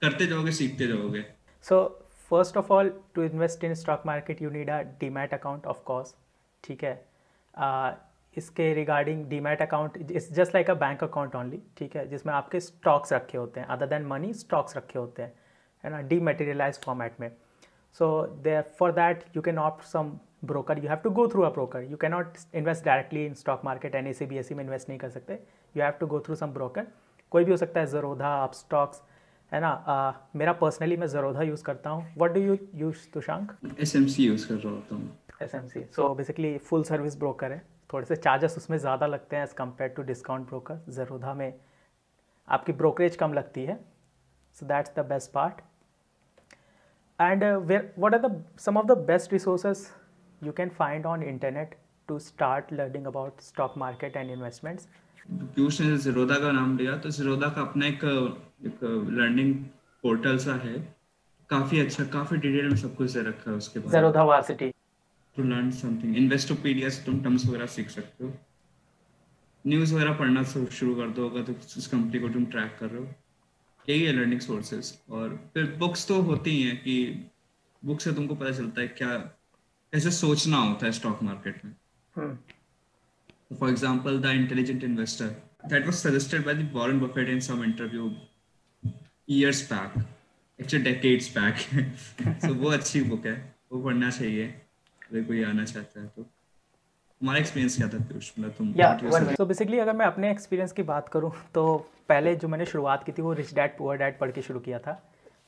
करते 0.01 0.27
जाओगे 0.27 0.51
सीखते 0.51 0.87
जाओगे। 0.87 1.25
So 1.61 2.07
first 2.29 2.57
of 2.57 2.73
all 2.73 3.01
to 3.15 3.23
invest 3.23 3.63
in 3.63 3.73
stock 3.73 4.03
market 4.05 4.41
you 4.41 4.49
need 4.49 4.69
a 4.69 4.81
demat 4.81 5.33
account 5.33 5.65
of 5.65 5.83
course 5.83 6.15
ठीक 6.63 6.83
है? 6.83 7.05
uh, 7.63 7.93
इसके 8.37 8.73
regarding 8.73 9.25
demat 9.25 9.61
account 9.61 9.97
it's 10.11 10.31
just 10.33 10.55
like 10.55 10.69
a 10.69 10.73
bank 10.73 11.03
account 11.03 11.35
only 11.35 11.61
ठीक 11.77 11.95
है? 11.95 12.07
जिसमें 12.09 12.33
आपके 12.33 12.59
स्टॉक्स 12.59 13.13
रखे 13.13 13.37
होते 13.37 13.59
हैं। 13.59 13.67
अदर 13.67 13.87
देन 13.87 14.05
मनी 14.05 14.33
स्टॉक्स 14.33 14.77
रखे 14.77 14.99
होते 14.99 15.21
हैं। 15.21 15.33
है 15.83 15.91
ना? 15.91 16.01
डीमेटेरियलाइज 16.01 16.79
फॉर्मेट 16.79 17.19
में। 17.19 17.31
So 17.93 18.27
they 18.27 18.61
for 18.61 18.91
that 18.91 19.23
you 19.35 19.41
can 19.41 19.57
opt 19.57 19.83
some 19.83 20.19
broker 20.45 20.79
you 20.79 20.89
have 20.89 20.97
to 21.03 21.09
go 21.09 21.27
through 21.27 21.41
a 21.43 21.49
broker 21.49 21.83
you 21.83 21.97
can 21.97 22.11
not 22.11 22.37
invest 22.55 22.85
directly 22.85 23.25
in 23.25 23.33
stock 23.33 23.61
market 23.65 23.95
N 23.95 24.07
A 24.07 24.13
C 24.13 24.25
B 24.25 24.37
S 24.37 24.47
C 24.47 24.55
में 24.55 24.63
invest 24.63 24.89
नहीं 24.89 24.99
कर 24.99 25.09
सकते. 25.09 25.39
You 25.75 25.83
have 25.83 25.93
to 25.99 26.07
go 26.07 26.19
through 26.27 26.35
some 26.35 26.53
broker 26.53 26.87
कोई 27.31 27.43
भी 27.43 27.51
हो 27.51 27.57
सकता 27.57 27.79
है 27.79 27.85
Jarodha 27.87 28.33
up 28.43 28.53
stocks 28.53 29.01
है 29.51 29.59
ना? 29.61 29.67
आ, 29.67 30.11
मेरा 30.35 30.53
पर्सनली 30.53 30.97
मैं 30.97 31.07
जरोधा 31.07 31.41
यूज़ 31.41 31.63
करता 31.63 31.89
हूँ. 31.89 32.05
What 32.17 32.31
do 32.31 32.41
you 32.41 32.57
use 32.75 33.07
Tushank 33.13 33.51
S 33.79 33.95
M 33.95 34.05
C 34.05 34.25
use 34.25 34.47
कर 34.47 34.55
रहा 34.55 34.73
होता 34.73 34.95
हूँ. 34.95 35.17
S 35.41 35.55
M 35.55 35.67
C 35.67 35.83
so 35.95 36.13
basically 36.15 36.57
full 36.59 36.83
service 36.83 37.17
broker 37.19 37.51
है. 37.51 37.61
थोड़े 37.93 38.05
से 38.05 38.15
चार्जेस 38.15 38.57
उसमें 38.57 38.77
ज़्यादा 38.77 39.07
लगते 39.07 39.35
हैं 39.35 39.43
as 39.43 39.53
compare 39.55 39.89
to 39.95 40.03
discount 40.03 40.47
broker 40.47 40.79
Zerodha 40.89 41.33
में 41.33 41.53
आपकी 42.47 42.73
ब्रोकरेज 42.73 43.15
कम 43.15 43.33
लगती 43.33 43.65
है. 43.65 43.79
So 44.57 44.65
that's 44.65 44.91
the 44.95 45.05
best 45.09 45.31
part 45.31 45.61
and 47.19 47.43
where 47.43 47.93
what 47.99 48.13
are 48.13 48.19
the 48.21 48.43
some 48.59 48.77
of 48.77 48.85
the 48.87 48.97
best 49.07 49.33
resources 49.33 49.87
you 50.45 50.51
can 50.51 50.69
find 50.77 51.05
on 51.05 51.23
internet 51.23 51.75
to 52.07 52.19
start 52.19 52.73
learning 52.73 53.05
about 53.07 53.41
stock 53.41 53.77
market 53.77 54.17
and 54.17 54.31
investments 54.31 54.87
Piyush 55.29 55.79
ने 55.81 55.97
जीरोदा 55.99 56.39
का 56.39 56.51
नाम 56.51 56.77
लिया? 56.77 56.97
तो 56.97 57.09
जीरोदा 57.09 57.47
का 57.49 57.61
अपना 57.61 57.85
एक 57.87 58.03
एक 58.65 58.83
लर्निंग 59.11 59.55
पोर्टल 60.03 60.37
सा 60.37 60.55
है। 60.63 60.75
काफ़ी 61.49 61.79
अच्छा 61.79 62.03
काफ़ी 62.13 62.37
डिटेल 62.37 62.69
में 62.69 62.75
सब 62.77 62.95
कुछ 62.95 63.11
दे 63.11 63.21
रखा 63.21 63.49
है 63.51 63.57
उसके 63.57 63.79
बारे 63.79 63.91
Zerodha 63.91 64.23
varsity 64.23 64.69
to 65.37 65.43
learn 65.43 65.69
something 65.71 66.17
Investopedia 66.17 66.89
से 66.89 67.05
तुम 67.05 67.21
टर्म्स 67.23 67.45
वगैरह 67.45 67.65
सीख 67.75 67.89
सकते 67.89 68.23
हो। 68.23 68.33
न्यूज़ 69.65 69.93
वगैरह 69.95 70.13
पढ़ना 70.13 70.43
शुरू 70.43 70.95
कर 70.95 71.09
दो 71.09 71.29
अगर 71.29 71.43
तो 71.43 71.53
उस 71.77 71.87
कंपनी 71.87 72.19
को 72.19 72.29
तुम 72.29 72.45
ट्रैक 72.45 72.75
कर 72.79 72.89
रहे 72.89 73.01
हो। 73.01 73.07
यही 73.89 74.03
है 74.03 74.11
लर्निंग 74.13 74.39
सोर्सेज 74.41 74.93
और 75.09 75.39
फिर 75.53 75.71
बुक्स 75.79 76.07
तो 76.07 76.21
होती 76.21 76.51
ही 76.51 76.63
हैं 76.63 76.77
कि 76.83 76.95
बुक 77.83 78.01
से 78.01 78.13
तुमको 78.13 78.35
पता 78.35 78.51
चलता 78.51 78.81
है 78.81 78.87
क्या 78.87 79.09
कैसे 79.93 80.11
सोचना 80.11 80.57
होता 80.57 80.85
है 80.85 80.91
स्टॉक 80.91 81.23
मार्केट 81.23 81.65
में 81.65 81.73
हम्म। 82.15 82.37
For 83.53 83.67
example, 83.69 84.15
The 84.21 84.29
Intelligent 84.33 84.83
Investor. 84.83 85.25
That 85.63 85.85
was 85.85 85.99
suggested 85.99 86.45
by 86.45 86.53
the 86.53 86.63
Warren 86.73 86.99
Buffett 86.99 87.29
in 87.29 87.41
some 87.41 87.59
interview 87.63 88.07
years 89.27 89.61
back. 89.63 89.97
Actually, 90.59 90.83
decades 90.83 91.27
back. 91.29 91.61
so 92.45 92.53
वो 92.55 92.71
अच्छी 92.71 93.01
बुक 93.03 93.25
है 93.25 93.35
वो 93.71 93.83
पढ़ना 93.83 94.09
चाहिए 94.09 94.47
अगर 95.01 95.23
कोई 95.23 95.43
आना 95.43 95.65
चाहता 95.65 96.01
है 96.01 96.07
तो 96.07 96.25
हमारा 97.21 97.39
एक्सपीरियंस 97.39 97.77
क्या 97.77 97.87
था 97.89 97.99
पीयूष 98.07 98.31
मतलब 98.39 98.53
तुम 98.57 99.35
तो 99.35 99.45
बेसिकली 99.45 99.79
अगर 99.79 99.93
मैं 99.93 100.05
अपने 100.05 100.31
एक्सपीरियंस 100.31 100.71
की 100.71 100.83
बात 100.85 101.09
करूँ 101.09 101.31
तो 101.53 101.65
पहले 102.09 102.35
जो 102.35 102.47
मैंने 102.47 102.65
शुरुआत 102.65 103.03
की 103.03 103.11
थी 103.11 103.21
वो 103.21 103.33
रिच 103.33 103.53
डैड 103.55 103.77
पुअर 103.77 103.97
डैड 103.97 104.17
पढ़ 104.19 104.31
के 104.31 104.41
शुरू 104.41 104.59
किया 104.61 104.79
था 104.79 105.01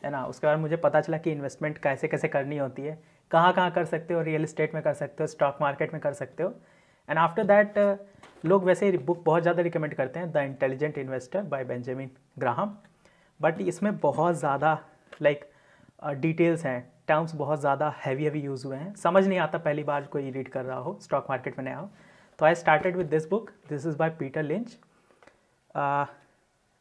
है 0.03 0.11
ना 0.11 0.25
उसके 0.25 0.47
बाद 0.47 0.59
मुझे 0.59 0.75
पता 0.85 1.01
चला 1.01 1.17
कि 1.17 1.31
इन्वेस्टमेंट 1.31 1.77
कैसे 1.83 2.07
कैसे 2.07 2.27
करनी 2.27 2.57
होती 2.57 2.81
है 2.81 2.97
कहाँ 3.31 3.53
कहाँ 3.53 3.71
कर 3.71 3.85
सकते 3.85 4.13
हो 4.13 4.21
रियल 4.21 4.43
इस्टेट 4.43 4.73
में 4.73 4.81
कर 4.83 4.93
सकते 4.93 5.23
हो 5.23 5.27
स्टॉक 5.27 5.57
मार्केट 5.61 5.93
में 5.93 6.01
कर 6.01 6.13
सकते 6.13 6.43
हो। 6.43 6.53
एंड 7.09 7.19
आफ्टर 7.19 7.43
दैट 7.45 7.77
लोग 8.45 8.63
वैसे 8.63 8.89
ही 8.89 8.97
बुक 8.99 9.23
बहुत 9.25 9.41
ज़्यादा 9.41 9.61
रिकमेंड 9.63 9.93
करते 9.93 10.19
हैं 10.19 10.31
the 10.31 10.37
intelligent 10.37 10.97
investor 10.97 11.41
by 11.43 11.63
Benjamin 11.65 12.09
Graham 12.39 12.77
but 13.39 13.61
इसमें 13.61 13.97
बहुत 13.99 14.35
ज़्यादा 14.35 14.77
लाइक 15.21 15.49
डिटेल्स 16.15 16.65
हैं 16.65 16.79
टर्म्स 17.07 17.35
बहुत 17.35 17.59
ज़्यादा 17.59 17.93
हैवी 17.97 18.23
हैवी 18.23 18.39
यूज़ 18.41 18.65
हुए 18.67 18.77
हैं। 18.77 18.93
समझ 18.95 19.25
नहीं 19.27 19.39
आता 19.39 19.57
पहली 19.59 19.83
बार 19.83 20.03
कोई 20.11 20.31
रीड 20.31 20.49
कर 20.49 20.65
रहा 20.65 20.77
हो 20.79 20.97
स्टॉक 21.01 21.25
मार्केट 21.29 21.57
में 21.57 21.65
नया 21.65 21.77
हो। 21.77 21.89
तो 22.39 22.45
I 22.45 22.55
started 22.55 22.95
with 22.97 23.07
this 23.07 23.29
book 23.29 23.49
this 23.69 23.85
is 23.87 23.97
by 23.97 24.09
Peter 24.19 24.43
Lynch 24.43 24.77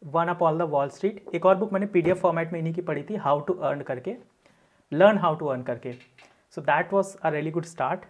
one 0.03 0.29
up 0.29 0.43
all 0.43 0.59
the 0.59 0.63
Wall 0.71 0.89
Street 0.91 1.35
एक 1.35 1.47
और 1.47 1.57
बुक 1.57 1.73
मैंने 1.73 1.87
पीडीएफ 1.89 2.21
फॉर्मेट 2.21 2.53
में 2.53 2.59
इन्हीं 2.59 2.75
की 2.75 2.83
पढ़ी 2.83 3.03
थी 3.03 3.17
हाउ 3.19 3.41
टू 3.41 3.55
अर्न 3.55 3.81
करके 3.83 4.17
लर्न 4.93 5.19
हाउ 5.19 5.37
टू 5.37 5.47
अर्न 5.47 5.63
करके। 5.63 5.95
So 6.57 6.61
that 6.63 6.93
was 6.93 7.17
a 7.19 7.31
really 7.31 7.51
good 7.51 7.65
start 7.65 8.05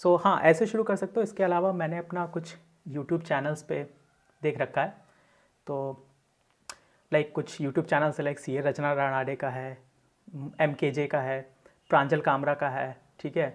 so 0.00 0.14
हाँ 0.24 0.40
ऐसे 0.42 0.66
शुरू 0.66 0.82
कर 0.84 0.96
सकते 0.96 1.20
हो। 1.20 1.22
इसके 1.22 1.42
अलावा 1.44 1.72
मैंने 1.72 1.98
अपना 1.98 2.26
कुछ 2.26 2.54
यूट्यूब 2.88 3.22
चैनल्स 3.22 3.62
पे 3.62 3.82
देख 4.42 4.58
रखा 4.58 4.82
है। 4.82 4.94
तो 5.66 6.06
लाइक 7.12 7.24
like, 7.24 7.34
कुछ 7.34 7.60
YouTube 7.60 7.86
channels 7.86 8.20
like 8.20 8.38
C 8.38 8.56
A 8.56 8.60
Rachana 8.60 8.92
Ranade 8.92 9.34
का 9.36 9.48
है 9.50 9.70
एम 10.60 10.74
के 10.74 10.90
जे 10.90 11.06
का 11.06 11.20
है 11.20 11.40
प्रांजल 11.90 12.20
कामरा 12.20 12.54
का 12.54 12.68
है 12.68 12.96
ठीक 13.20 13.36
है 13.36 13.48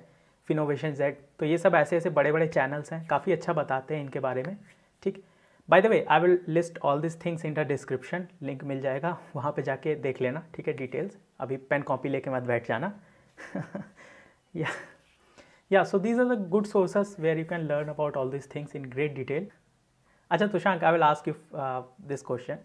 फिनोवेशन 0.48 0.94
जेड 0.96 1.18
तो 1.40 1.46
ये 1.46 1.58
सब 1.58 1.76
ऐसे 1.76 1.98
ऐसे 1.98 2.10
बड़े 2.10 2.32
बड़े 2.32 2.48
चैनल्स 2.48 2.92
हैं 2.94 3.06
काफ़ी 3.08 3.32
अच्छा 3.32 3.54
बताते 3.54 3.96
हैं 3.96 4.02
इनके 4.02 4.20
बारे 4.20 4.44
में 4.44 4.58
ठीक। 5.04 5.24
By 5.70 5.82
the 5.82 5.86
way 5.86 6.06
I 6.10 6.20
will 6.20 6.40
list 6.50 6.78
all 6.80 7.02
this 7.02 7.20
things 7.26 7.46
in 7.46 7.54
the 7.54 7.68
description 7.68 8.28
link 8.44 8.64
मिल 8.64 8.82
जाएगा 8.82 9.18
वहाँ 9.36 9.52
पे 9.52 9.62
जाके 9.62 9.96
देख 10.02 10.22
लेना 10.22 10.44
ठीक 10.56 10.68
है 10.68 10.74
डिटेल्स 10.74 11.18
अभी 11.40 11.58
पेन 11.70 11.82
कॉपी 11.82 12.10
लेके 12.10 12.30
मत 12.30 12.44
बैठ 12.44 12.68
जाना। 12.68 12.94
Yeah 14.58 14.68
yeah 15.72 15.84
so 15.84 16.00
these 16.00 16.20
are 16.20 16.36
the 16.36 16.48
good 16.50 16.66
sources 16.66 17.16
where 17.20 17.38
you 17.40 17.46
can 17.46 17.68
learn 17.68 17.90
about 17.90 18.18
all 18.18 18.32
this 18.32 18.54
things 18.56 18.76
in 18.76 18.90
great 18.90 19.16
detail 19.16 19.48
अच्छा 20.32 20.48
Tushank 20.48 20.84
I 20.84 20.92
will 20.92 21.04
ask 21.04 21.28
you 21.28 21.34
this 22.08 22.22
question 22.26 22.58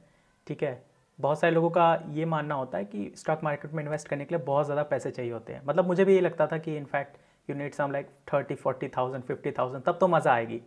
ठीक 0.47 0.63
है? 0.63 0.83
बहुत 1.19 1.41
सारे 1.41 1.55
लोगों 1.55 1.71
का 1.71 1.87
ये 2.11 2.25
मानना 2.25 2.55
होता 2.55 2.79
है 2.79 2.85
कि 2.85 3.13
स्टॉक 3.17 3.43
मार्केट 3.45 3.73
में 3.73 3.83
इन्वेस्ट 3.83 4.09
करने 4.09 4.25
के 4.25 4.35
लिए 4.35 4.45
बहुत 4.45 4.65
ज़्यादा 4.67 4.83
पैसे 4.83 5.11
चाहिए 5.11 5.33
होते 5.33 5.53
हैं। 5.53 5.63
मतलब 5.65 5.87
मुझे 5.87 6.05
भी 6.05 6.15
ये 6.15 6.21
लगता 6.21 6.47
था 6.47 6.59
कि 6.59 6.77
in fact 6.77 7.17
you 7.49 7.57
need 7.57 7.75
some 7.75 7.93
like 7.93 8.09
thirty 8.33 8.55
forty 8.55 8.89
thousand 8.97 9.25
fifty 9.25 9.51
thousand 9.59 9.85
तब 9.85 9.99
तो 10.01 10.09
मज़ा 10.09 10.33
आएगी। 10.33 10.61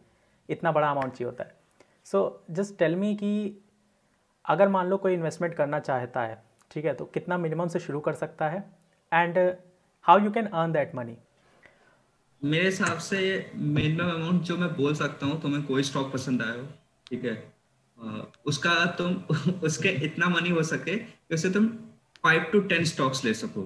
इतना 0.50 0.72
बड़ा 0.72 0.90
अमाउंट 0.90 1.14
चाहिए 1.14 1.26
होता 1.26 1.44
है। 1.44 1.56
सो 2.06 2.46
जस्ट 2.52 2.78
टेल 2.80 2.96
मी 2.96 3.14
कि 3.16 3.62
अगर 4.46 4.70
मान 4.70 4.88
लो 4.88 4.98
कोई 4.98 5.14
इन्वेस्टमेंट 5.14 5.54
करना 5.56 5.80
चाहता 5.80 6.22
है, 6.22 6.42
ठीक 6.72 6.86
है 6.86 6.94
तो 6.94 7.06
कितना 7.08 7.38
मिनिमम 7.38 7.68
से 7.68 7.80
शुरू 7.80 8.00
कर 8.00 8.14
सकता 8.16 8.50
है? 8.50 8.64
And 9.12 9.38
how 10.08 10.20
you 10.20 10.32
can 10.32 10.46
earn 10.46 10.72
that 10.72 10.96
money 10.96 11.18
मेरे 12.44 12.66
हिसाब 12.66 12.98
से 12.98 13.52
मिनिमम 13.56 14.10
अमाउंट 14.12 14.42
जो 14.42 14.58
मैं 14.58 14.76
बोल 14.76 14.96
सकता 14.96 15.26
हूँ, 15.26 15.42
तुम्हें 15.42 15.64
कोई 15.64 15.84
स्टॉक 15.84 16.14
पसंद 16.14 16.42
आया 16.42 16.54
हो, 16.54 16.68
ठीक 17.10 17.26
है? 17.26 17.54
उसका 18.46 18.86
तुम, 18.86 19.14
उसके 19.64 19.90
इतना 19.90 20.30
मनी 20.30 20.50
हो 20.50 20.64
सके 20.64 20.98
कि 20.98 21.36
उससे 21.36 21.50
तुम 21.50 21.68
फाइव 22.24 22.44
टू 22.44 22.60
टेन 22.60 22.84
स्टॉक्स 22.84 23.26
ले 23.26 23.34
सको, 23.34 23.64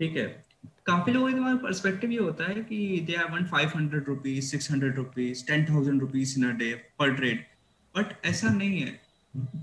ठीक 0.00 0.16
है? 0.16 0.44
काफ़ी 0.86 1.12
लोगों 1.12 1.32
का 1.32 1.54
पर्सपेक्टिव 1.54 2.10
ये 2.10 2.18
होता 2.18 2.44
है 2.44 2.54
कि 2.54 3.00
they 3.06 3.14
are 3.14 3.30
one 3.32 3.44
five 3.44 3.68
hundred 3.76 4.04
rupees 4.08 4.50
six 4.50 4.70
hundred 4.70 4.96
rupees 4.96 5.46
ten 5.46 5.64
thousand 5.64 6.00
rupees 6.00 6.38
in 6.38 6.48
a 6.50 6.52
day 6.52 6.72
per 6.98 7.14
trade 7.14 7.44
but 7.96 8.26
ऐसा 8.26 8.48
नहीं 8.48 8.80
है. 8.80 9.00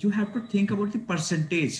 You 0.05 0.09
have 0.09 0.25
to 0.25 0.39
think 0.53 0.71
about 0.71 0.97
the 0.97 1.05
percentage 1.09 1.79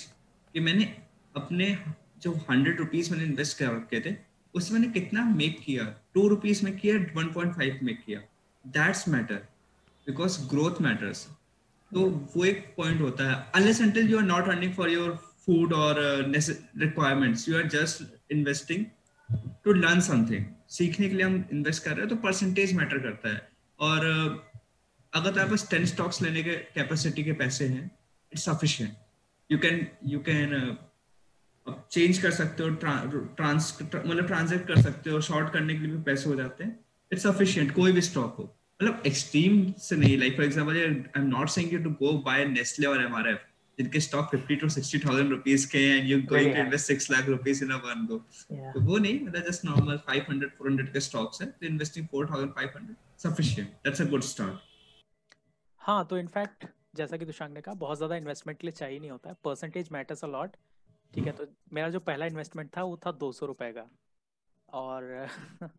कि 0.54 0.60
मैंने 0.60 0.96
अपने 1.36 1.78
जो 2.22 2.34
हंड्रेड 2.52 2.80
रुपीज़ 2.80 3.12
मैंने 3.12 3.26
इन्वेस्ट 3.26 3.58
कर 3.58 3.66
रखे 3.66 4.00
थे 4.02 4.16
उसमें 4.56 4.80
मैंने 4.80 4.92
कितना 4.94 5.24
मेक 5.36 5.60
किया? 5.62 5.84
टू 6.14 6.28
रुपीज़ 6.28 6.64
में 6.66 6.78
किया 6.78 6.96
वन 7.16 7.32
पॉइंट 7.34 7.54
फाइव 7.56 7.80
में 7.84 7.96
किया। 7.98 8.20
That's 8.66 9.08
matter 9.08 9.36
because 10.08 10.40
growth 10.50 10.82
matters 10.82 11.28
तो 11.92 12.10
वो 12.36 12.46
एक 12.46 12.74
पॉइंट 12.78 13.02
होता 13.02 13.30
है। 13.30 13.36
Unless 13.56 13.82
until 13.82 14.10
you 14.12 14.18
are 14.18 14.24
not 14.24 14.48
running 14.50 14.74
for 14.74 14.90
your 14.90 15.16
food 15.46 15.74
और 15.74 16.00
requirements 16.78 17.48
you 17.50 17.58
are 17.58 17.68
just 17.70 18.32
investing 18.32 18.86
to 19.64 19.74
learn 19.74 20.00
something 20.02 20.46
सीखने 20.70 21.10
के 21.10 21.16
लिए 21.16 21.26
हम 21.26 21.44
इन्वेस्ट 21.52 21.84
कर 21.84 21.92
रहे 21.92 22.00
हैं 22.00 22.10
तो 22.10 22.16
परसेंटेज 22.22 22.74
मैटर 22.74 23.00
करता 23.00 23.34
है। 23.34 23.48
और 23.80 24.00
uh, 24.00 24.60
अगर 25.14 25.30
तुम्हारे 25.30 25.50
पास 25.50 25.70
टेन 25.70 25.86
स्टॉक्स 25.86 26.22
लेने 26.22 26.44
के 26.44 26.56
कैपेसिटी 26.76 27.24
के 27.24 27.34
पैसे 27.42 27.68
हैं 27.68 27.84
it's 28.32 28.46
sufficient 28.46 28.94
you 29.50 29.58
can 29.58 29.88
you 30.06 30.20
can 30.20 30.56
change 31.68 32.18
कर 32.18 32.32
सकते 32.32 32.64
हो 32.64 32.70
ट्रांस 32.76 33.78
मतलब 33.84 34.26
ट्रांजेक्ट 34.28 34.68
कर 34.68 34.82
सकते 34.82 35.10
हो 35.10 35.22
शॉर्ट 35.22 35.54
करने 35.54 35.74
के 35.74 35.80
लिए 35.80 35.96
भी 35.96 36.02
पैसे 36.04 36.30
हो 36.30 36.36
जाते 36.36 36.64
हैं। 36.64 36.80
इट्स 37.12 37.24
सफिशियंट 37.24 37.74
कोई 37.76 37.92
भी 37.92 38.02
स्टॉक 38.02 38.36
हो। 38.40 38.44
मतलब 38.80 39.04
एक्सट्रीम 39.08 39.72
से 39.80 39.96
नहीं 39.96 40.18
like 40.18 40.36
for 40.36 40.46
example 40.46 40.78
I 40.78 41.22
am 41.22 41.28
not 41.28 41.50
saying 41.50 41.74
you 41.74 41.80
to 41.84 41.90
go 42.00 42.12
buy 42.26 42.46
Nestle 42.46 42.88
और 42.88 43.04
एमआरएफ 43.04 43.46
जिनके 43.78 44.00
स्टॉक 44.00 44.30
50 44.34 44.60
टू 44.60 44.68
60000 44.70 45.30
रुपीस 45.30 45.66
के 45.72 45.78
हैं 45.80 46.04
you 46.06 46.18
going 46.28 46.54
to 46.54 46.60
invest 46.62 46.92
6 46.92 47.10
lakh 47.12 47.30
rupees 47.30 47.62
in 47.64 47.72
a 47.72 47.78
one 47.86 48.06
go 48.12 48.18
तो 48.74 48.82
वो 48.82 48.98
नहीं 48.98 49.20
मतलब 49.22 49.50
जस्ट 49.50 49.66
नॉर्मल 49.66 50.00
500 50.10 50.50
400 50.62 50.88
के 50.94 51.00
स्टॉक्स 51.00 51.42
हैं 51.42 51.50
तो 51.52 51.66
investing 51.66 52.08
4500 52.16 52.96
sufficient 53.24 53.70
that's 53.86 54.02
a 54.02 54.06
good 54.10 54.22
start 54.24 54.60
हाँ 55.82 56.06
तो 56.10 56.18
इनफैक्ट 56.18 56.66
जैसा 56.96 57.18
कि 57.18 57.26
दुशांक 57.26 57.54
ने 57.54 57.62
कहा 57.62 57.76
बहुत 57.82 57.98
ज़्यादा 57.98 58.16
इन्वेस्टमेंट 58.16 58.60
के 58.60 58.68
लिए 58.68 58.78
चाहिए 58.78 59.00
नहीं 59.00 59.12
होता 59.12 59.30
है। 59.30 59.36
परसेंटेज 59.46 59.90
मैटर्स 59.92 60.24
अ 60.24 60.28
लॉट 60.28 60.56
ठीक 61.14 61.26
है 61.26 61.32
तो 61.32 61.46
मेरा 61.74 61.90
जो 61.90 62.00
पहला 62.02 62.26
इन्वेस्टमेंट 62.26 62.70
था 62.78 62.84
वो 62.84 62.98
था 63.06 63.12
दो 63.14 63.32
सौ 63.32 63.46
रुपये 63.46 63.72
का। 63.74 63.88
और 64.70 65.28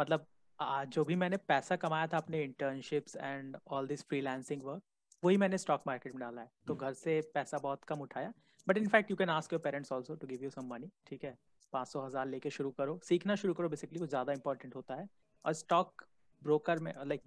मतलब 0.00 0.26
आ, 0.58 0.84
जो 0.84 1.04
भी 1.04 1.14
मैंने 1.16 1.36
पैसा 1.48 1.76
कमाया 1.76 2.06
था 2.06 2.16
अपने 2.16 2.42
internships 2.42 3.16
and 3.16 3.56
all 3.68 3.86
this 3.86 4.02
freelancing 4.08 4.62
work 4.62 4.82
वही 5.22 5.36
मैंने 5.36 5.58
स्टॉक 5.58 5.82
मार्केट 5.86 6.14
में 6.14 6.20
डाला 6.20 6.42
है। 6.42 6.50
तो 6.66 6.74
घर 6.74 6.92
से 6.94 7.20
पैसा 7.34 7.58
बहुत 7.58 7.84
कम 7.84 8.00
उठाया 8.00 8.32
but 8.66 8.78
in fact 8.78 9.10
you 9.10 9.16
can 9.16 9.28
ask 9.30 9.52
your 9.52 9.62
parents 9.62 9.92
also 9.92 10.14
to 10.14 10.26
give 10.26 10.42
you 10.44 10.50
some 10.50 10.66
money 10.66 10.90
ठीक 11.06 11.24
है? 11.24 11.36
पाँच 11.72 11.88
सौ 11.88 12.00
हज़ार 12.00 12.26
लेके 12.26 12.50
शुरू 12.50 12.70
करो। 12.70 12.98
सीखना 13.04 13.34
शुरू 13.36 13.54
करो 13.54 13.68
बेसिकली 13.68 13.98
वो 14.00 14.06
ज़्यादा 14.06 14.32
इंपॉर्टेंट 14.32 14.74
होता 14.76 14.94
है। 14.94 15.08
और 15.44 15.52
स्टॉक 15.54 16.04
ब्रोकर 16.42 16.78
में 16.78 16.92
लाइक 17.04 17.22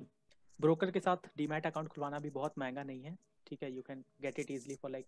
ब्रोकर 0.60 0.92
के 0.92 1.00
साथ 1.00 1.30
डीमैट 1.38 1.66
अकाउंट 1.68 1.90
खुलवाना 1.90 2.20
भी 2.20 2.30
बहुत 2.32 2.58
महँगा 2.60 2.84
नहीं 2.84 3.04
है 3.04 3.18
ठीक 3.48 3.64
है? 3.64 3.72
You 3.72 3.82
can 3.82 4.04
get 4.22 4.40
it 4.40 4.52
easily 4.52 4.76
for 4.76 4.92
like 4.92 5.08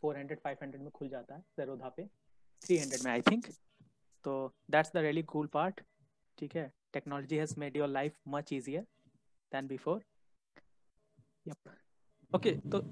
four 0.00 0.16
hundred 0.18 0.40
five 0.44 0.56
hundred 0.62 0.82
में 0.82 0.90
खुल 0.94 1.08
जाता 1.08 1.34
है 1.34 1.44
जरोधा 1.58 1.88
पे 1.96 2.06
थ्री 2.62 2.78
हंड्रेड 2.78 3.04
में 3.04 3.10
आई 3.12 3.22
थिंक 3.30 3.46
तो 4.24 4.34
that's 4.70 4.92
the 4.94 5.06
really 5.06 5.22
cool 5.34 5.46
part 5.54 5.80
ठीक 6.38 6.56
है 6.56 6.70
technology 6.96 7.38
has 7.38 7.56
made 7.62 7.76
your 7.80 7.88
life 7.94 8.14
much 8.34 8.52
easier 8.58 8.84
than 9.52 9.66
before 9.72 9.98
yep 11.44 11.72
okay 12.38 12.54
so 12.72 12.82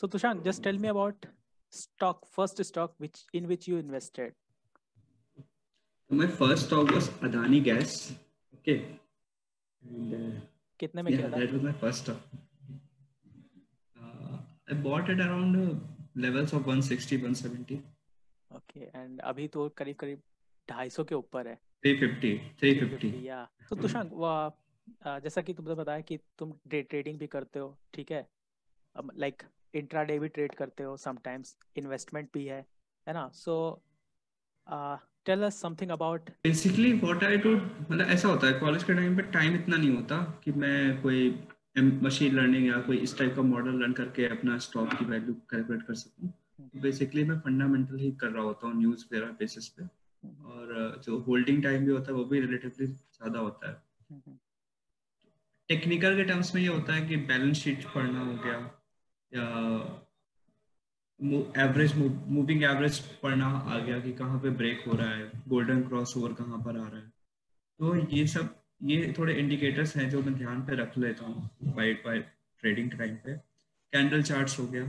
so 0.00 0.10
tushank 0.14 0.44
just 0.48 0.64
tell 0.66 0.80
me 0.84 0.92
about 0.94 1.28
stock 1.72 2.24
first 2.38 2.64
stock 2.70 2.96
which 3.04 3.20
in 3.40 3.50
which 3.52 3.68
you 3.72 3.82
invested 3.84 4.34
my 6.10 6.30
first 6.40 6.68
stock 6.70 6.96
was 6.96 7.10
adani 7.28 7.62
gas 7.68 7.94
okay 8.58 8.78
and 9.82 10.16
uh, 10.20 10.32
कितने 10.80 11.02
में 11.02 11.10
yeah, 11.12 11.28
that 11.36 11.52
was 11.54 11.62
my 11.68 11.76
first 11.84 12.04
stock 12.04 12.36
uh, 12.36 12.41
i 14.72 14.76
bought 14.86 15.12
it 15.14 15.22
around 15.26 15.60
uh, 15.62 15.70
levels 16.24 16.56
of 16.58 16.70
160 16.74 17.20
170 17.22 17.78
okay 18.50 18.88
and 19.02 19.20
अभी 19.30 19.48
तो 19.48 19.68
करीब 19.76 19.96
करीब 20.00 20.20
250 20.68 21.04
के 21.08 21.14
ऊपर 21.14 21.48
है। 21.48 21.58
350 21.86 22.34
350 22.60 23.14
या। 23.24 23.46
तो 23.70 23.76
तुषांक 23.76 24.10
जैसा 25.24 25.40
कि 25.42 25.54
तुमने 25.54 25.74
बताया 25.74 26.00
कि 26.00 26.18
तुम 26.38 26.52
डे 26.68 26.82
ट्रेडिंग 26.82 27.18
भी 27.18 27.26
करते 27.26 27.58
हो 27.58 27.76
ठीक 27.94 28.12
है? 28.12 28.26
लाइक 29.16 29.42
इंट्रा 29.74 30.02
डे 30.04 30.18
भी 30.18 30.28
ट्रेड 30.28 30.54
करते 30.54 30.82
हो 30.82 30.96
समटाइम्स 30.96 31.56
इन्वेस्टमेंट 31.76 32.28
भी 32.34 32.44
है 32.46 32.64
है 33.06 33.14
ना? 33.14 33.28
So 33.34 33.54
tell 35.26 35.42
us 35.44 35.60
something 35.62 35.90
about 35.90 36.30
basically 36.44 36.92
what 36.92 37.24
I 37.24 37.36
do 37.36 37.54
मतलब 37.56 38.06
ऐसा 38.10 38.28
होता 38.28 38.46
है 38.46 38.58
कॉलेज 38.60 38.84
के 38.84 38.94
टाइम 38.94 39.16
पे 39.16 39.22
टाइम 39.32 39.54
इतना 39.54 39.76
नहीं 39.76 39.90
होता 39.96 40.22
कि 40.44 40.52
मैं 40.64 41.00
कोई 41.02 41.30
मशीन 41.76 42.34
लर्निंग 42.34 42.66
या 42.66 42.80
कोई 42.80 42.96
इस 42.96 43.16
टाइप 43.18 43.34
का 43.36 43.42
मॉडल 43.42 43.82
रन 43.82 43.92
करके 43.92 44.26
अपना 44.26 44.58
स्टॉक 44.58 44.92
की 44.94 45.04
वैल्यू 45.04 45.34
कैलकुलेट 45.50 45.82
कर 45.82 45.94
सकूँ। 45.94 46.32
Basically 46.82 47.22
hmm. 47.22 47.32
मैं 47.32 47.40
फंडामेंटल 47.40 47.98
ही 47.98 48.10
कर 48.12 48.30
रहा 48.30 48.42
होता 48.42 48.66
हूँ 48.66 48.74
न्यूज़ 48.76 49.04
वगैरह 49.04 49.30
बेसिस 49.38 49.68
पे। 49.68 49.84
और 50.22 51.00
जो 51.04 51.18
होल्डिंग 51.18 51.62
टाइम 51.62 51.84
भी 51.84 51.92
होता 51.92 52.12
है 52.12 52.16
वो 52.18 52.24
भी 52.24 52.40
रिलेटिवली 52.40 52.86
ज़्यादा 52.86 53.38
होता 53.38 53.70
है। 53.70 54.38
टेक्निकल 55.68 56.16
के 56.16 56.24
टर्म्स 56.24 56.54
में 56.54 56.62
ये 56.62 56.68
होता 56.68 56.94
है 56.94 57.06
कि 57.08 57.16
बैलेंस 57.16 57.56
शीट 57.56 57.84
पढ़ना 57.94 58.20
हो 58.20 58.32
गया 58.34 58.58
या 59.32 59.44
एवरेज 61.64 61.96
मूविंग 61.96 62.62
एवरेज 62.62 62.98
पढ़ना 63.22 63.46
आ 63.46 63.78
गया 63.78 63.98
कि 64.00 64.12
कहाँ 64.12 64.38
पे 64.40 64.50
ब्रेक 64.50 64.84
हो 64.86 64.96
रहा 64.96 65.10
है 65.10 65.30
गोल्डन 65.48 65.82
क्रॉस 65.82 66.16
ओवर 66.16 66.32
कहाँ 66.32 66.58
पर 66.58 66.78
आ 66.78 66.88
रहा 66.88 67.00
है। 67.00 67.12
तो 67.80 67.94
ये 68.16 68.26
सब 68.26 68.54
ये 68.82 69.12
थोड़े 69.18 69.34
इंडिकेटर्स 69.34 69.96
हैं 69.96 70.08
जो 70.10 70.22
मैं 70.22 70.34
ध्यान 70.34 70.62
पे 70.66 70.76
रख 70.76 70.96
लेता 70.98 71.24
हूँ 71.24 71.74
बाई 71.74 71.92
बाई 72.04 72.18
ट्रेडिंग 72.62 72.90
टाइम 72.90 73.14
पे। 73.16 73.34
कैंडल 73.92 74.22
चार्ट्स 74.22 74.58
हो 74.58 74.66
गया 74.66 74.84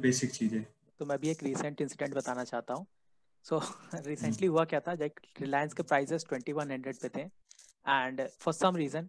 बेसिक 0.00 0.30
चीज़ें। 0.30 0.62
तो 1.00 1.06
मैं 1.06 1.18
भी 1.18 1.30
एक 1.30 1.42
रिसेंट 1.42 1.80
इंसिडेंट 1.80 2.14
बताना 2.14 2.44
चाहता 2.44 2.74
हूँ। 2.74 2.86
सो 3.44 3.60
रिसेंटली 4.06 4.46
हुआ 4.54 4.64
क्या 4.64 4.80
था 4.80 4.92
लाइक 4.94 5.20
रिलायंस 5.40 5.74
के 5.74 5.82
प्राइजेस 5.82 6.24
ट्वेंटी 6.28 6.52
वन 6.52 6.70
हंड्रेड 6.70 6.96
पे 7.02 7.08
थे। 7.08 7.20
And 7.20 8.26
for 8.40 8.54
some 8.54 8.76
reason 8.76 9.08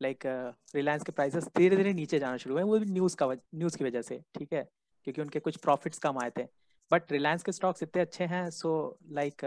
like 0.00 0.26
Reliance 0.74 1.02
के 1.02 1.12
प्राइजेस 1.12 1.48
धीरे 1.56 1.76
धीरे 1.76 1.92
नीचे 1.92 2.18
जाना 2.18 2.36
शुरू 2.36 2.54
हुए 2.54 2.62
वो 2.62 2.78
भी 2.78 2.92
न्यूज़ 2.92 3.16
का 3.16 3.32
न्यूज़ 3.32 3.78
की 3.78 3.84
वजह 3.84 4.02
से 4.02 4.22
ठीक 4.38 4.52
है? 4.52 4.62
क्योंकि 5.06 5.20
उनके 5.22 5.40
कुछ 5.40 5.56
प्रॉफिट्स 5.56 5.98
कम 5.98 6.18
आए 6.18 6.30
थे। 6.38 6.46
बट 6.90 7.12
रिलायंस 7.12 7.42
के 7.42 7.52
स्टॉक्स 7.52 7.82
इतने 7.82 8.02
अच्छे 8.02 8.24
हैं 8.24 8.48
सो 8.50 8.98
लाइक 9.12 9.44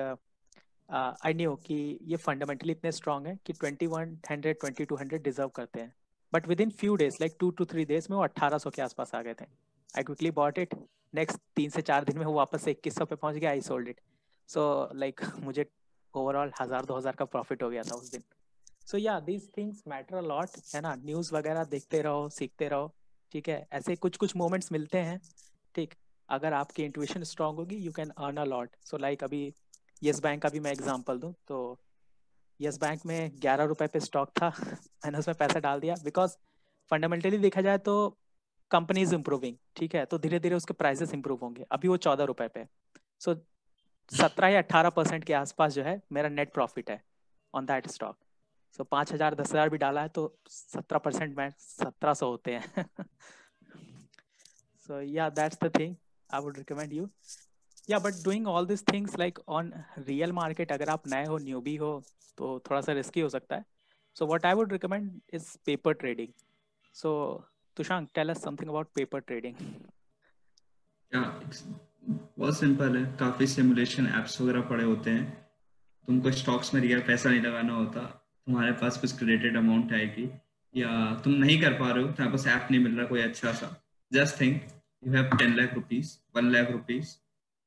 आई 0.90 1.34
न्यू 1.34 1.56
कि 1.66 1.76
ये 2.04 2.18
फंडामेंटली 2.18 2.72
इतने 2.72 2.92
स्ट्रॉन्ग 2.92 3.28
है 3.28 3.38
कि 3.46 3.54
twenty 3.54 3.88
one 3.88 4.18
hundred 4.30 4.60
twenty 4.60 4.86
two 4.86 4.96
hundred 4.96 5.24
deserve 5.24 5.50
करते 5.56 5.80
हैं। 5.80 5.94
But 6.34 6.48
within 6.62 6.70
few 6.72 6.96
days 6.96 7.18
like 7.22 7.36
two 7.40 7.50
two 7.52 7.66
three 7.66 7.86
days 7.86 8.08
में 8.10 8.18
वो 8.18 8.24
अट्ठारह 8.24 8.58
सौ 8.58 8.70
के 8.70 8.82
आसपास 8.82 9.16
आ 9.16 9.22
गए 9.22 9.34
थे। 9.34 9.46
I 9.98 10.04
quickly 10.04 10.32
bought 10.34 10.58
it 10.60 10.76
next 11.14 11.40
तीन 11.56 11.70
से 11.70 11.82
चार 11.82 12.04
दिन 12.04 12.18
में 12.18 12.26
वो 12.26 12.34
वापस 12.34 12.68
इक्कीस 12.68 12.96
सौ 12.96 13.06
पे 13.06 13.16
पहुँच 13.16 13.36
गया 13.36 13.50
I 13.50 13.62
sold 13.62 13.88
it 13.90 14.02
so 14.50 14.90
like 14.96 15.22
मुझे 15.40 15.66
ओवरऑल 16.14 16.52
हज़ार, 16.62 16.86
दो 16.86 16.98
हज़ार 16.98 17.16
का 17.16 17.26
प्रॉफिट 17.26 17.64
हो 17.64 17.70
गया 17.70 17.84
था 17.84 17.96
उस 17.96 18.12
दिन। 18.12 18.24
सो 18.88 18.98
या 18.98 19.20
दीज 19.22 19.50
थिंग्स 19.58 19.84
मैटर 19.88 20.22
लॉट 20.24 20.50
है 20.76 20.82
ना? 20.82 20.96
न्यूज़ 20.96 21.34
वगैरह 21.36 21.64
देखते 21.66 22.02
रहो, 22.02 22.28
सीखते 22.30 22.68
रहो, 22.70 22.92
ठीक 23.32 23.50
है? 23.50 23.68
ऐसे 23.74 23.96
कुछ 23.96 24.18
कुछ 24.18 24.36
मोमेंट्स 24.36 24.72
मिलते 24.72 24.98
हैं, 25.00 25.20
ठीक? 25.76 25.94
अगर 26.30 26.54
आपकी 26.54 26.84
इंट्यूशन 26.84 27.24
स्ट्रांग 27.24 27.58
होगी 27.58 27.76
you 27.78 27.92
can 27.92 28.10
earn 28.10 28.38
a 28.38 28.44
lot 28.46 28.76
so 28.86 28.98
like 28.98 29.24
अभी 29.24 29.42
येस 30.02 30.20
बैंक 30.22 30.42
का 30.42 30.50
भी 30.50 30.60
मैं 30.60 30.72
एग्जांपल 30.72 31.20
दूँ 31.20 31.34
तो 31.48 31.58
येस 32.60 32.78
बैंक 32.80 33.06
में 33.06 33.32
ग्यारह 33.42 33.64
रुपए 33.64 33.88
पे 33.88 34.00
स्टॉक 34.00 34.30
था। 34.42 34.50
मैंने 35.06 35.18
उसमें 35.18 35.36
पैसा 35.38 35.60
डाल 35.60 35.80
दिया। 35.80 35.96
बिकॉज़ 36.04 36.36
फंडामेंटली 36.92 37.38
देखा 37.38 37.62
जाए 37.62 37.78
तो 37.80 37.96
कंपनी 38.72 39.02
इज़ 39.02 39.14
इम्प्रूविंग 39.16 39.56
ठीक 39.76 39.96
है? 39.96 40.06
तो 40.06 40.18
धीरे 40.18 40.40
धीरे 40.40 40.56
उसके 40.56 40.74
प्राइसेस 40.74 41.14
इंप्रूव 41.14 41.40
होंगे। 41.42 41.66
अभी 41.72 41.88
वो 41.88 41.98
चौदह 41.98 42.24
रुपए 42.24 42.48
पे। 42.48 42.66
सो 43.22 43.36
सत्रह 44.12 44.48
या 44.48 44.58
अट्ठारह 44.58 44.90
परसेंट 44.90 45.24
के 45.24 45.34
आसपास 45.34 45.74
जो 45.74 45.84
है, 45.84 46.02
मेरा 46.12 46.30
नेट 46.30 46.54
प्रॉफिट 46.54 46.90
है 46.90 47.02
ऑन 47.54 47.66
दैट 47.66 47.88
स्टॉक 47.88 48.18
सो 48.80 48.84
पाँच 48.84 49.14
हज़ार, 49.14 49.36
दस 49.36 49.52
हज़ार 49.52 49.70
भी 49.70 49.78
डाला 49.78 50.02
है 50.02 50.10
तो 50.10 50.38
सत्रह 50.50 51.00
परसेंट 51.00 51.38
मैं 51.38 51.50
सत्रह 51.60 52.14
सौ 52.14 52.30
होते 52.30 52.56
हैं। 52.56 52.86
सो 54.90 55.02
या 55.02 55.30
that's 55.32 55.58
the 55.64 55.72
thing 55.78 55.96
I 56.30 56.42
would 56.42 56.58
recommend 56.58 56.94
you 56.94 57.10
या 57.90 58.00
but 58.00 58.24
doing 58.24 58.48
all 58.48 58.66
this 58.68 58.84
things 58.88 59.18
like 59.20 59.40
on 59.50 59.72
real 60.00 60.32
market 60.32 60.72
अगर 60.72 60.90
आप 60.90 61.08
नए 61.08 61.26
हो 61.26 61.38
न्यूबी 61.38 61.76
हो 61.76 61.92
तो 62.38 62.60
थोड़ा 62.70 62.82
सा 62.82 62.94
रिस्की 62.94 63.22
हो 63.22 63.30
सकता 63.30 63.56
है। 63.56 63.66
So 64.16 64.26
what 64.28 64.46
I 64.46 64.54
would 64.54 64.72
recommend 64.72 65.12
is 65.34 65.56
paper 65.66 65.94
trading 65.96 66.28
so 66.96 67.12
Tushank 67.78 68.10
tell 68.16 68.30
us 68.30 68.44
something 68.44 68.70
about 68.70 68.88
paper 68.96 69.20
trading 69.22 69.56
बहुत 72.38 72.58
सिंपल 72.60 72.98
है। 72.98 73.06
काफ़ी 73.18 73.48
सिमुलेशन 73.48 74.08
एप्स 74.20 74.40
वगैरह 74.42 74.62
पड़े 74.70 74.84
होते 74.84 75.10
हैं। 75.10 75.26
तुमको 76.08 76.32
स्टॉक्स 76.32 76.74
में 76.74 76.82
रियल 76.82 77.02
पैसा 77.02 77.30
नहीं 77.30 77.42
लगाना 77.42 77.74
होता। 77.74 78.02
तुम्हारे 78.02 78.72
पास 78.82 78.98
कुछ 79.02 79.18
क्रेडिटेड 79.20 79.58
अमाउंट 79.58 79.94
आएगी। 79.94 80.30
या 80.76 80.90
तुम 81.24 81.34
नहीं 81.34 81.60
कर 81.62 81.74
पा 81.74 81.92
रहे 81.92 82.04
हो, 82.04 82.10
तुम्हारे 82.10 82.32
पास 82.32 82.48
ऐप 82.48 82.68
नहीं 82.72 82.82
मिल 82.84 82.98
रहा 82.98 83.06
कोई 83.08 83.22
अच्छा 83.22 83.52
सा। 83.54 83.70
Just 84.12 84.40
think 84.42 84.62
you 85.04 85.14
have 85.14 85.36
ten 85.38 85.56
lakh 85.56 85.74
rupees 85.74 86.18
one 86.36 86.52
lakh 86.52 86.72
rupees 86.72 87.16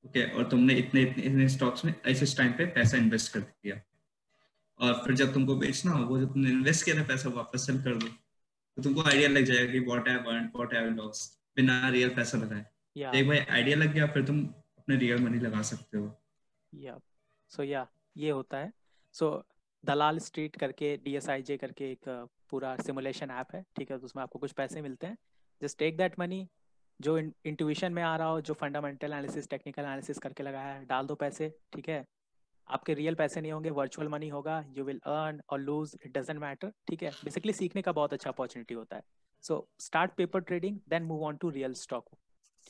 okay 0.05 0.25
और 0.31 0.49
तुमने 0.50 0.75
इतने 0.75 1.02
इतने 1.02 1.23
इतने 1.23 1.49
स्टॉक्स 1.49 1.85
में 1.85 1.95
ऐसे 2.07 2.26
टाइम 2.37 2.52
पे 2.52 2.67
पैसा 2.73 2.97
इन्वेस्ट 2.97 3.33
कर 3.33 3.40
दिया। 3.40 3.81
और 4.81 4.93
फिर 5.05 5.14
जब 5.14 5.33
तुमको 5.35 5.57
बेचना 5.57 5.93
हो 5.93 6.05
वो 6.05 6.19
जो 6.19 6.26
तुमने 6.26 6.50
इन्वेस्ट 6.50 6.85
किया 6.85 6.97
था 6.99 7.07
पैसा 7.07 7.28
वापस 7.28 7.67
सेल 7.67 7.83
कर 7.83 7.97
दो 7.97 8.07
तो 8.07 8.83
तुमको 8.83 9.02
आइडिया 9.02 9.28
लग 9.28 9.45
जाएगा 9.45 9.73
कि 9.73 9.81
what 9.81 10.09
I 10.09 10.14
earn 10.14 10.50
what 10.57 10.75
I 10.75 10.90
loss 10.90 11.26
बिना 11.57 11.88
रियल 11.88 12.09
पैसा 12.09 12.38
लगाए। 12.38 12.64
Yeah. 12.97 13.14
एक 13.14 13.28
बार 13.28 13.47
आइडिया 13.50 13.76
लग 13.76 13.93
गया 13.93 14.07
फिर 14.07 14.25
तुम 14.25 14.45
अपने 14.78 14.97
रियल 14.97 15.19
मनी 15.19 15.38
लगा 15.38 15.62
सकते 15.62 15.99
हो। 15.99 16.19
या 16.73 16.99
सो 17.49 17.62
या 17.62 17.87
ये 18.17 18.31
होता 18.31 18.59
है। 18.59 18.73
सो 19.14 19.31
so, 19.31 19.43
दलाल 19.85 20.19
स्ट्रीट 20.19 20.57
करके 20.57 20.97
डीएसआईजे 20.97 21.57
करके 21.57 21.90
एक 21.93 22.09
पूरा 22.50 22.76
सिमुलेशन 22.76 23.31
ऐप 23.31 23.55
है 23.55 23.64
ठीक 23.76 23.90
है? 23.90 23.99
तो 23.99 24.05
उसमें 24.05 24.23
आपको 24.23 24.38
कुछ 24.38 24.52
पैसे 24.52 24.83
मिलते 24.83 25.07
हैं। 25.07 25.19
जस्ट 25.62 25.78
टेक 25.78 25.97
दैट 25.97 26.19
मनी 26.19 26.49
जो 27.00 27.17
इंट्यूशन 27.19 27.93
में 27.93 28.02
आ 28.02 28.17
रहा 28.17 28.28
हो 28.28 28.40
जो 28.40 28.55
फंडामेंटल 28.55 29.07
एनालिसिस 29.07 29.49
टेक्निकल 29.50 29.83
एनालिसिस 29.83 30.19
करके 30.19 30.43
लगाया 30.43 30.75
है 30.75 30.85
डाल 30.87 31.07
दो 31.07 31.14
पैसे 31.14 31.49
ठीक 31.73 31.88
है? 31.88 32.05
आपके 32.69 32.95
रियल 32.95 33.14
पैसे 33.14 33.40
नहीं 33.40 33.52
होंगे 33.52 33.71
वर्चुअल 33.71 34.09
मनी 34.09 34.28
होगा 34.28 34.64
यू 34.76 34.85
विल 34.85 34.99
अर्न 35.07 35.40
और 35.50 35.61
लूज 35.61 35.95
इट 36.07 36.17
डजेंट 36.19 36.40
मैटर 36.40 36.73
ठीक 36.88 37.02
है? 37.02 37.11
बेसिकली 37.25 37.52
सीखने 37.52 37.83
का 37.83 37.93
बहुत 37.93 38.12
अच्छा 38.12 38.31
अपॉर्चुनिटी 38.31 38.75
होता 38.75 38.97
है। 38.97 39.02
So 39.45 39.69
start 39.81 40.12
paper 40.17 40.40
trading 40.40 40.78
then 40.88 41.02
move 41.02 41.25
on 41.25 41.37
to 41.37 41.50
real 41.50 41.75
stock 41.75 42.09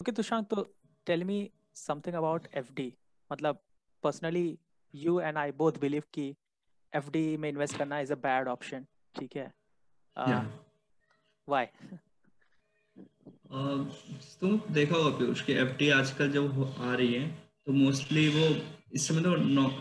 okay 0.01 0.13
Tushant 0.13 0.49
तो 0.51 0.63
tell 1.07 1.25
me 1.25 1.51
something 1.75 2.17
about 2.17 2.47
FD 2.55 2.93
मतलब 3.31 3.63
personally 4.03 4.59
you 4.95 5.21
and 5.21 5.39
I 5.39 5.53
both 5.53 5.79
believe 5.81 6.03
कि 6.15 6.35
एफ़ 6.93 7.11
में 7.17 7.49
इन्वेस्ट 7.49 7.79
करना 7.79 8.01
इज़ 8.01 8.13
अ 8.13 8.17
बैड 8.17 8.49
ऑप्शन 8.49 8.87
ठीक 9.15 9.37
है? 9.37 9.53
वाई 11.49 11.67
तुम 14.41 14.61
देखा 14.71 14.97
होगा 14.97 15.19
पीयूष 15.19 15.43
कि 15.43 15.53
एफ़ 15.53 15.83
आजकल 15.93 16.31
जब 16.31 16.75
आ 16.79 16.95
रही 16.95 17.15
है 17.15 17.29
तो 17.67 17.73
मोस्टली 17.73 18.29
वो 18.29 18.49
इस 18.93 19.07
समय 19.09 19.23
तो 19.23 19.37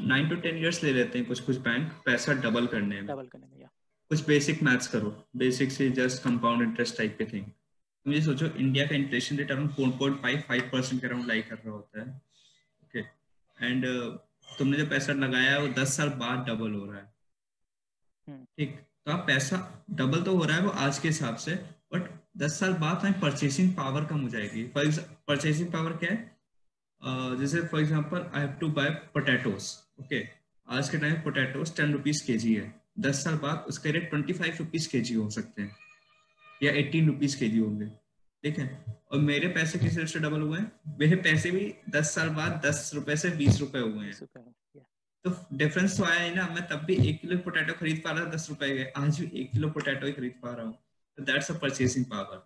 नाइन 0.08 0.30
टू 0.30 0.36
टेन 0.36 0.58
इयर्स 0.58 0.84
ले 0.84 0.94
लेते 0.94 1.20
हैं 1.20 1.28
कुछ 1.28 1.40
कुछ 1.40 1.58
बैंक 1.58 1.92
पैसा 2.06 2.34
डबल 2.34 2.68
करने 2.68 2.96
में। 2.96 3.06
डबल 3.08 3.28
करने 3.28 3.46
में 3.46 3.62
या। 3.62 3.70
कुछ 4.10 4.26
बेसिक 4.28 4.64
मैथ्स 4.64 4.88
करो 4.88 5.10
बेसिक 5.38 5.72
से 5.72 5.90
जस्ट 5.90 6.24
कंपाउंड 6.24 6.62
इंटरेस्ट 6.62 6.98
टाइप 6.98 7.16
के 7.18 7.26
थिंग 7.26 7.46
तुम 7.46 8.14
ये 8.14 8.22
सोचो 8.22 8.46
इंडिया 8.46 8.86
का 8.88 8.96
inflation 8.96 9.38
rate 9.38 9.52
around 9.52 9.70
four 9.70 9.90
point 9.90 10.22
five 10.22 10.44
five 10.48 10.70
percent 10.74 11.02
के 11.02 11.08
अराउंड 11.08 11.28
लाई 11.28 11.42
कर 11.42 11.56
रहा 11.56 11.72
होता 11.72 12.00
है। 12.02 12.22
ओके 12.84 13.00
एंड 13.66 13.86
तुमने 14.60 14.78
जो 14.78 14.86
पैसा 14.86 15.14
लगाया 15.14 15.52
है 15.52 15.62
वो 15.62 15.68
दस 15.82 15.98
साल 15.98 16.10
बाद 16.10 16.46
डबल 16.50 16.72
हो 16.72 16.86
रहा 16.86 16.98
है। 16.98 17.14
हम्म। 18.28 18.44
ठीक? 18.58 18.76
तो 19.06 19.12
आप 19.12 19.28
पैसा 19.28 19.86
डबल 19.92 20.22
तो 20.22 20.38
हो 20.38 20.44
रहा 20.44 20.58
है 20.58 20.64
वो 20.64 20.70
आज 20.70 21.00
के 21.00 21.08
हिसाब 21.08 21.36
से 21.36 21.56
बट 21.94 22.17
दस 22.38 22.60
साल 22.60 22.74
बाद 22.76 23.06
हमें 23.06 23.20
परचेसिंग 23.20 23.74
पावर 23.76 24.04
कम 24.06 24.22
हो 24.22 24.30
जाएगी। 24.30 24.64
परचेसिंग 24.74 25.72
पावर 25.72 25.94
क्या 25.98 26.12
है? 26.12 27.38
जैसे 27.40 27.62
for 27.62 27.82
example 27.82 28.26
I 28.34 28.42
have 28.42 28.52
to 28.60 28.68
buy 28.72 28.90
potatoes 29.14 29.72
okay 30.00 30.22
आज 30.68 30.90
के 30.90 30.98
टाइम 30.98 31.16
पोटैटोस 31.22 31.76
टेन 31.78 31.94
रुपीज़ 31.94 32.26
के 32.28 32.38
जी 32.38 32.54
है। 32.56 32.74
दस 33.00 33.24
साल 33.24 33.36
बाद 33.38 33.66
उसके 33.70 33.92
रेट 33.92 34.10
ट्वेंटी 34.10 34.34
फाइव 34.34 34.56
रुपीज़ 34.60 34.90
के 34.92 35.00
जी 35.02 35.14
हो 35.16 35.30
सकते 35.30 35.62
हैं 35.62 35.76
या 36.62 36.72
एटीन 36.80 37.08
रुपीज़ 37.08 37.38
के 37.40 37.50
जी 37.50 37.60
होंगे 37.60 37.86
ठीक 38.44 38.60
है? 38.60 38.86
और 39.12 39.20
मेरे 39.22 39.48
पैसे 39.50 39.80
किस 39.80 39.98
रेट 39.98 40.08
से 40.08 40.20
डबल 40.20 40.42
हुए 40.42 40.60
हैं? 40.60 40.72
मेरे 41.00 41.16
पैसे 41.18 41.52
भी 41.52 41.74
दस 41.92 42.14
साल 42.16 42.30
बाद 42.32 42.62
दस 42.66 42.92
रुपए 42.96 43.16
से 43.18 43.30
बीस 43.38 43.60
रुपए 43.62 43.80
हुए 43.80 44.06
हैं। 44.06 44.14
तो 45.26 45.36
डिफरेंस 45.58 45.98
तो 45.98 46.04
आया 46.06 46.20
है 46.20 46.36
ना 46.36 46.48
मैं 46.50 46.68
तब 46.68 46.84
भी 46.86 46.96
एक 47.10 47.22
किलो 47.22 47.38
पोटैटो 47.40 47.74
खरीद 47.80 48.02
पा 48.04 48.12
रहा 48.12 48.26
था 48.26 48.30
दस 48.32 48.50
रुपए 48.50 48.70
के। 48.78 48.84
आज 49.02 49.20
भी 49.20 49.40
एक 49.42 49.52
किलो 49.52 49.70
पोटैटो 49.70 50.06
ही 50.08 50.12
खरीद 50.14 50.34
पा 50.44 50.52
रहा 50.52 50.66
हूँ। 50.66 50.78
दैट्स 51.18 51.52
अ 51.52 51.58
परचेसिंग 51.60 52.06
पावर 52.06 52.46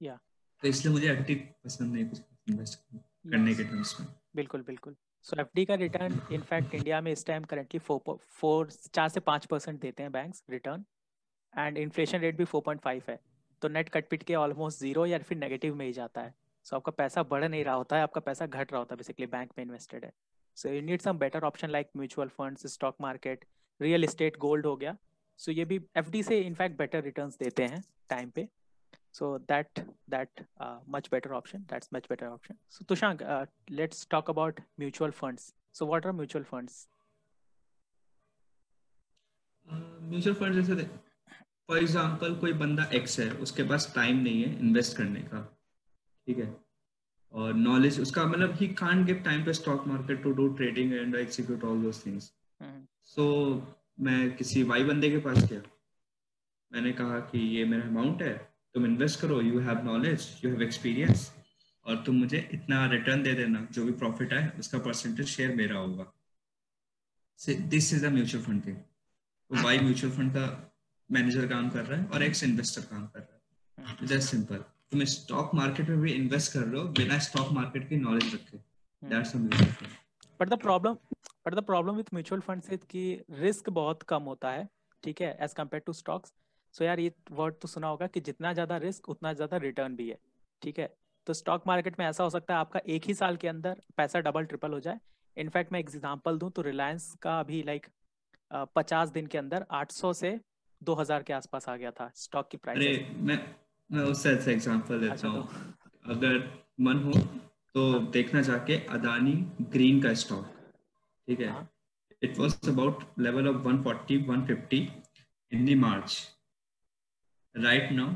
या 0.00 0.18
तो 0.62 0.68
इसलिए 0.68 0.92
मुझे 0.92 1.12
एक्टिव 1.12 1.48
पसंद 1.64 1.94
नहीं 1.94 2.08
कुछ 2.08 2.20
इन्वेस्ट 2.48 2.78
करने 3.32 3.54
के 3.54 3.64
टर्म्स 3.64 4.00
में। 4.00 4.08
बिल्कुल 4.36 4.62
बिल्कुल। 4.62 4.96
सो 5.22 5.40
एफ़ 5.40 5.64
का 5.66 5.74
रिटर्न 5.74 6.20
इनफैक्ट 6.32 6.74
इंडिया 6.74 7.00
में 7.00 7.12
इस 7.12 7.26
टाइम 7.26 7.44
करेंटली 7.44 7.80
फोर 7.80 8.18
फोर 8.28 8.70
चार 8.70 9.08
से 9.08 9.20
पाँच 9.20 9.46
परसेंट 9.46 9.80
देते 9.80 10.02
हैं 10.02 10.12
banks 10.12 10.42
return 10.50 10.84
and 11.58 11.78
inflation 11.78 12.18
rate 12.18 12.36
भी 12.36 12.44
फोर 12.44 12.62
पॉइंट 12.62 12.80
फाइव 12.80 13.02
है। 13.08 13.18
तो 13.62 13.68
नेट 13.68 13.88
कट 13.88 14.08
पिट 14.08 14.22
के 14.22 14.34
ऑलमोस्ट 14.34 14.80
ज़ीरो 14.80 15.06
या 15.06 15.18
फिर 15.18 15.38
नेगेटिव 15.38 15.74
में 15.74 15.86
ही 15.86 15.92
जाता 15.92 16.20
है। 16.20 16.34
सो 16.64 16.68
so, 16.68 16.74
आपका 16.74 16.92
पैसा 16.92 17.22
बढ़ 17.22 17.44
नहीं 17.44 17.64
रहा 17.64 17.74
होता 17.74 17.96
है 17.96 18.02
आपका 18.02 18.20
पैसा 18.20 18.46
घट 18.46 18.72
रहा 18.72 18.78
होता 18.78 18.94
है 18.94 18.96
बेसिकली 18.96 19.26
बैंक 19.26 19.50
में 19.58 19.64
इन्वेस्टेड 19.64 20.04
है। 20.04 20.12
So 20.56 20.68
you 20.68 20.80
need 20.82 21.00
some 21.00 21.18
better 21.18 21.44
option 21.44 21.70
like 21.70 21.90
mutual 21.96 22.28
funds 22.28 22.66
stock 22.66 22.96
market 23.00 23.44
real 23.80 24.04
estate 24.04 24.36
gold 24.36 24.66
हो 24.66 24.76
गया। 24.76 24.96
सो 25.38 25.52
ये 25.52 25.64
भी 25.64 25.80
एफडी 25.96 26.22
से 26.22 26.40
इनफैक्ट 26.42 26.78
बेटर 26.78 27.02
रिटर्न 27.02 27.30
देते 27.40 27.64
हैं 27.64 27.82
टाइम 28.10 28.30
पे. 28.30 28.48
So 29.12 29.28
that 29.50 29.78
that 30.12 30.40
uh, 30.64 30.78
much 30.94 31.06
better 31.12 31.30
option 31.36 31.62
that's 31.68 31.90
much 31.94 32.08
better 32.10 32.26
option. 32.28 32.56
So 32.68 32.84
tushank 32.90 33.22
uh, 33.34 33.46
let's 33.78 34.04
talk 34.14 34.28
about 34.32 34.60
mutual 34.82 35.14
funds. 35.20 35.46
So 35.72 35.86
what 35.92 36.06
are 36.06 36.12
mutual 36.18 36.44
funds? 36.50 36.76
Mutual 40.10 40.34
fund 40.34 40.54
जैसे 40.54 40.84
for 41.68 41.78
example 41.78 42.34
कोई 42.40 42.52
बंदा 42.60 42.84
x 42.94 43.18
है 43.20 43.30
उसके 43.46 43.62
पास 43.70 43.92
time 43.94 44.20
नहीं 44.22 44.42
है 44.42 44.58
invest 44.58 44.96
करने 44.96 45.20
का 45.32 45.40
ठीक 46.26 46.38
है? 46.38 46.54
और 47.32 47.52
नॉलेज 47.54 48.00
उसका 48.00 48.24
मतलब 48.26 48.54
ही 48.60 48.68
can't 48.74 49.04
give 49.06 49.22
time 49.24 49.44
to 49.44 49.52
stock 49.52 49.86
market 49.86 50.22
to 50.22 50.32
do 50.38 50.48
trading 50.56 50.92
and 50.92 51.14
execute 51.16 51.64
all 51.64 51.82
those 51.82 52.04
things 52.06 52.32
so 53.14 53.26
मैं 53.98 54.36
किसी 54.36 54.62
वाई 54.62 54.84
बंदे 54.84 55.10
के 55.10 55.18
पास 55.18 55.38
गया। 55.44 55.60
मैंने 56.72 56.92
कहा 56.92 57.18
कि 57.30 57.38
ये 57.56 57.64
मेरा 57.64 57.86
अमाउंट 57.86 58.22
है 58.22 58.36
तुम 58.74 58.86
इन्वेस्ट 58.86 59.20
करो 59.20 59.40
you 59.40 59.60
have 59.60 59.84
knowledge 59.84 60.28
you 60.44 60.50
have 60.50 60.62
experience 60.62 61.30
और 61.86 62.02
तुम 62.06 62.16
मुझे 62.16 62.48
इतना 62.52 62.84
रिटर्न 62.90 63.22
दे 63.22 63.32
देना 63.34 63.66
जो 63.72 63.84
भी 63.84 63.92
प्रॉफिट 64.02 64.32
है 64.32 64.48
उसका 64.58 64.78
परसेंटेज 64.78 65.26
शेयर 65.26 65.54
मेरा 65.56 65.78
होगा। 65.78 66.12
This 67.68 67.92
is 67.94 68.06
a 68.06 68.10
mutual 68.10 68.44
fund 68.44 68.66
thing 68.66 68.76
तो 68.76 69.62
वाई 69.64 69.78
म्यूचुअल 69.80 70.12
फंड 70.12 70.32
का 70.32 70.46
मैनेजर 71.10 71.46
काम 71.48 71.68
कर 71.70 71.84
रहा 71.84 72.00
है 72.00 72.06
और 72.06 72.22
एक्स 72.22 72.42
इन्वेस्टर 72.44 72.82
काम 72.90 73.06
कर 73.06 73.20
रहा 73.20 73.34
है। 73.88 74.06
जस्ट 74.06 74.30
सिंपल 74.30 74.64
तुम 74.90 75.04
स्टॉक 75.12 75.54
मार्केट 75.54 75.88
में 75.88 76.00
भी 76.00 76.12
इन्वेस्ट 76.12 76.52
कर 76.52 76.60
रहे 76.60 76.80
हो 76.80 76.88
बिना 76.98 77.18
स्टॉक 77.26 77.52
मार्केट 77.52 77.88
की 77.88 77.96
नॉलेज 77.98 78.34
रखे। 78.34 78.58
That's 79.02 79.34
a 79.36 79.38
mutual 79.38 79.72
fund 79.72 79.96
but 80.40 80.48
the 80.48 80.58
problem 80.60 80.96
but 81.48 81.54
the 81.54 81.62
problem 81.64 81.94
with 81.96 82.12
mutual 82.14 82.40
fund 82.42 82.62
is 82.72 82.84
कि 82.90 83.02
रिस्क 83.40 83.68
बहुत 83.72 84.02
कम 84.08 84.22
होता 84.24 84.50
है 84.50 84.68
ठीक 85.02 85.20
है 85.22 85.36
as 85.42 85.52
compare 85.54 85.82
to 85.86 85.92
stocks 85.94 86.32
so 86.74 86.84
यार 86.84 87.00
ये 87.00 87.12
वर्ड 87.32 87.54
तो 87.62 87.68
सुना 87.68 87.88
होगा 87.88 88.06
कि 88.06 88.20
जितना 88.20 88.52
ज़्यादा 88.52 88.76
रिस्क 88.78 89.08
उतना 89.08 89.32
ज़्यादा 89.32 89.56
रिटर्न 89.56 89.94
भी 89.96 90.08
है 90.08 90.18
ठीक 90.62 90.78
है? 90.78 90.88
तो 91.26 91.32
स्टॉक 91.34 91.66
मार्केट 91.66 91.98
में 91.98 92.04
ऐसा 92.06 92.24
हो 92.24 92.30
सकता 92.30 92.54
है 92.54 92.60
आपका 92.60 92.80
एक 92.88 93.04
ही 93.06 93.14
साल 93.14 93.36
के 93.36 93.48
अंदर 93.48 93.80
पैसा 93.96 94.20
डबल 94.20 94.44
ट्रिपल 94.44 94.72
हो 94.72 94.80
जाए। 94.80 94.98
इनफैक्ट 95.36 95.72
मैं 95.72 95.80
एग्ज़ाम्पल 95.80 96.38
दूँ 96.38 96.50
तो 96.50 96.62
रिलायंस 96.62 97.14
का 97.22 97.38
अभी 97.40 97.62
लाइक 97.62 97.86
पचास 98.76 99.08
दिन 99.10 99.26
के 99.26 99.38
अंदर 99.38 99.66
आठ 99.72 99.92
सौ 99.92 100.12
से 100.12 100.38
दो 100.82 100.94
हज़ार 100.94 101.22
के 101.22 101.32
आसपास 101.32 101.68
आ 101.68 101.76
गया 101.76 101.90
था 101.90 102.10
स्टॉक 102.16 102.48
की 102.50 102.56
प्राइस 102.58 103.00
मैं 103.22 103.38
मैं 103.90 104.04
उससे 104.04 104.30
अच्छा 104.30 104.50
एग्जांपल 104.50 105.00
देता 105.00 105.12
अच्छा, 105.12 105.28
हूँ। 105.28 105.42
तो... 105.42 106.12
अगर 106.12 106.38
मन 106.80 107.02
हो 107.04 107.12
तो. 107.12 107.98
देखना 108.12 108.40
जाके 108.42 108.76
अदानी 108.90 109.32
ग्रीन 109.72 110.02
का 110.02 110.14
स्टॉक 110.14 110.57
ठीक 111.28 111.40
है? 111.40 111.54
It 112.22 112.38
was 112.38 112.68
about 112.68 113.04
level 113.20 113.48
of 113.48 113.56
140 113.66 114.18
150 114.28 114.80
in 115.52 115.66
the 115.66 115.78
March 115.80 116.16
right 117.54 117.92
now 117.92 118.14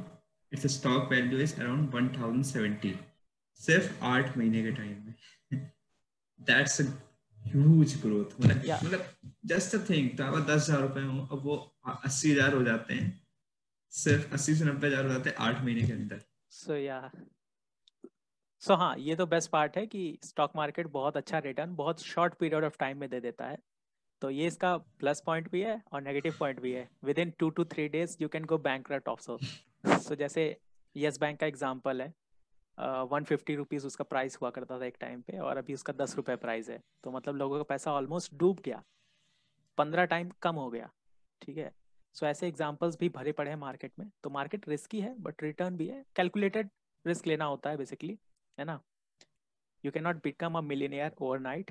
it's 0.52 0.66
stock 0.72 1.10
value 1.10 1.40
is 1.40 1.54
around 1.60 1.94
1070 1.94 2.94
सिर्फ़ 3.60 4.04
आठ 4.04 4.36
महीने 4.38 4.62
के 4.62 4.70
टाइम 4.72 4.96
में। 5.06 5.14
दैट्स 6.40 6.80
ह्यूज 6.80 7.94
ग्रोथ 8.02 8.40
मतलब 8.40 8.64
मतलब 8.84 9.04
जस्ट 9.46 9.74
अ 9.74 9.78
थिंग 9.88 10.08
तो 10.18 10.40
दस 10.40 10.68
हज़ार 10.68 10.80
रुपए 10.82 11.02
हो 11.02 11.26
अब 11.32 11.42
वो 11.44 11.56
अस्सी 11.86 12.32
हज़ार 12.32 12.54
हो 12.54 12.62
जाते 12.64 12.94
हैं। 12.94 13.10
सिर्फ़ 13.92 14.32
अस्सी 14.34 14.54
से 14.54 14.64
नब्बे 14.64 14.86
हज़ार 14.86 15.06
हो 15.06 15.12
जाते 15.12 15.30
हैं 15.30 15.36
आठ 15.46 15.62
महीने 15.64 15.86
के 15.86 15.92
अंदर। 15.92 16.20
सो 16.52 16.76
या 16.76 17.00
सो 18.62 18.72
so, 18.72 18.78
हाँ 18.78 18.94
ये 18.98 19.14
तो 19.16 19.24
बेस्ट 19.26 19.50
पार्ट 19.50 19.76
है 19.76 19.86
कि 19.86 20.18
स्टॉक 20.24 20.52
मार्केट 20.56 20.86
बहुत 20.86 21.16
अच्छा 21.16 21.38
रिटर्न 21.38 21.74
बहुत 21.76 22.00
शॉर्ट 22.00 22.34
पीरियड 22.34 22.64
ऑफ़ 22.64 22.76
टाइम 22.78 22.98
में 22.98 23.08
दे 23.10 23.20
देता 23.20 23.46
है। 23.46 23.56
तो 24.22 24.30
ये 24.30 24.46
इसका 24.46 24.76
प्लस 24.76 25.22
पॉइंट 25.26 25.50
भी 25.50 25.60
है 25.60 25.82
और 25.92 26.02
नेगेटिव 26.02 26.34
पॉइंट 26.38 26.60
भी 26.60 26.72
है। 26.72 26.88
Within 27.18 27.32
two 27.38 27.48
two 27.50 27.64
three 27.64 27.88
days 27.88 28.16
you 28.20 28.28
can 28.28 28.44
go 28.44 28.58
bank 28.58 28.92
also 29.08 29.38
so 29.98 30.14
जैसे 30.14 30.44
यस 30.96 31.18
बैंक 31.20 31.40
का 31.40 31.46
एग्ज़ाम्पल 31.46 32.02
है। 32.02 32.08
वन 33.10 33.24
फिफ्टी 33.24 33.54
रुपीज़ 33.54 33.86
उसका 33.86 34.04
प्राइस 34.04 34.38
हुआ 34.42 34.50
करता 34.50 34.80
था 34.80 34.86
एक 34.86 34.96
टाइम 35.00 35.20
पे 35.20 35.38
और 35.38 35.56
अभी 35.56 35.74
उसका 35.74 35.92
दस 35.92 36.16
रुपये 36.16 36.36
प्राइस 36.36 36.70
है। 36.70 36.80
तो 37.04 37.10
मतलब 37.10 37.36
लोगों 37.36 37.58
का 37.58 37.64
पैसा 37.68 37.92
ऑलमोस्ट 37.92 38.34
डूब 38.34 38.60
गया। 38.64 38.82
पंद्रह 39.78 40.04
टाइम 40.06 40.30
कम 40.42 40.56
हो 40.56 40.70
गया। 40.70 40.90
ठीक 41.42 41.56
है? 41.58 41.72
सो 42.14 42.24
so, 42.26 42.30
ऐसे 42.30 42.48
एग्जाम्पल्स 42.48 42.98
भी 43.00 43.08
भरे 43.08 43.32
पड़े 43.32 43.50
हैं 43.50 43.56
मार्केट 43.58 43.92
में। 43.98 44.10
तो 44.24 44.30
मार्केट 44.30 44.68
रिस्की 44.68 45.00
है 45.00 45.14
बट 45.18 45.42
रिटर्न 45.42 45.76
भी 45.76 45.88
है। 45.88 46.04
कैलकुलेटेड 46.16 46.70
रिस्क 47.04 47.26
लेना 47.26 47.44
होता 47.44 47.70
है 47.70 47.76
बेसिकली 47.76 48.18
है 48.58 48.64
ना 48.64 48.80
you 49.84 49.92
can 49.92 50.04
not 50.04 50.22
become 50.24 50.58
a 50.58 50.60
millionaire 50.72 51.14
overnight 51.20 51.70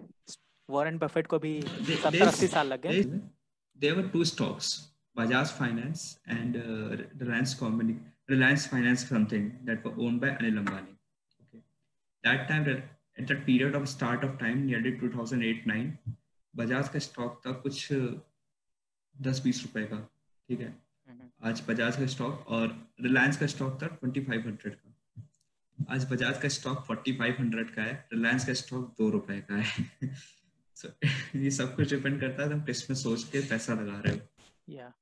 Warren 0.70 0.98
Buffett 0.98 1.28
को 1.28 1.40
भी 1.40 1.60
सत्तर 1.62 2.28
अस्सी 2.28 2.48
साल 2.48 2.68
लग 2.68 2.82
गए 2.88 3.04
there 3.04 3.96
were 3.98 4.08
two 4.10 4.24
stocks 4.26 4.80
Bajaj 5.16 5.52
Finance 5.52 6.20
and 6.26 6.56
uh, 6.56 7.04
Reliance 7.20 7.54
Company, 7.54 7.98
Reliance 8.30 8.66
Finance 8.66 9.08
something 9.08 9.58
that 9.66 9.84
were 9.84 9.94
owned 9.98 10.22
by 10.22 10.30
Anil 10.30 10.64
Ambani. 10.64 10.96
Okay, 11.44 11.62
that 12.24 12.48
time 12.48 12.66
at 13.18 13.28
that 13.28 13.46
period 13.46 13.76
of 13.76 13.90
start 13.90 14.24
of 14.24 14.38
time, 14.40 14.66
nearly 14.66 14.98
2008-9, 14.98 15.92
Bajaj 16.54 16.88
का 16.90 17.00
stock 17.00 17.42
था 17.46 17.52
कुछ 17.64 17.88
दस 19.16 19.42
बीस 19.44 19.62
रुपए 19.64 19.84
का 19.92 19.98
ठीक 20.50 20.60
है 20.60 20.74
आज 21.50 21.62
बजाज 21.68 21.98
का 21.98 22.06
स्टॉक 22.14 22.48
और 22.48 22.68
रिलायंस 23.02 23.38
का 23.38 23.48
स्टॉक 23.48 23.82
था 23.82 23.88
ट्वेंटी 23.88 24.22
फाइव 24.22 24.48
हंड्रेड 24.48 24.76
का 24.76 24.91
आज 25.90 26.12
बजाज 26.12 26.42
का 26.42 26.48
स्टॉक 26.48 26.86
फोर्टी 26.86 27.18
फाइव 27.18 27.36
हंड्रेड 27.40 27.76
का 27.76 27.82
है 27.82 28.10
रिलायंस 28.14 28.48
का 28.48 28.54
स्टॉक 28.54 28.96
दो 28.98 29.10
रुपए 29.10 29.42
का 29.42 29.56
है। 29.56 29.92
So, 30.78 30.88
ये 31.36 31.52
सब 31.52 31.76
कुछ 31.76 31.90
डिपेंड 31.94 32.22
करता 32.22 32.44
है 32.44 32.50
तुम 32.50 32.64
किसमें 32.64 32.98
सोच 32.98 33.24
के 33.24 33.50
पैसा 33.50 33.74
लगा 33.74 34.00
रहे 34.00 34.16
हो। 34.16 34.22
या 34.70 34.94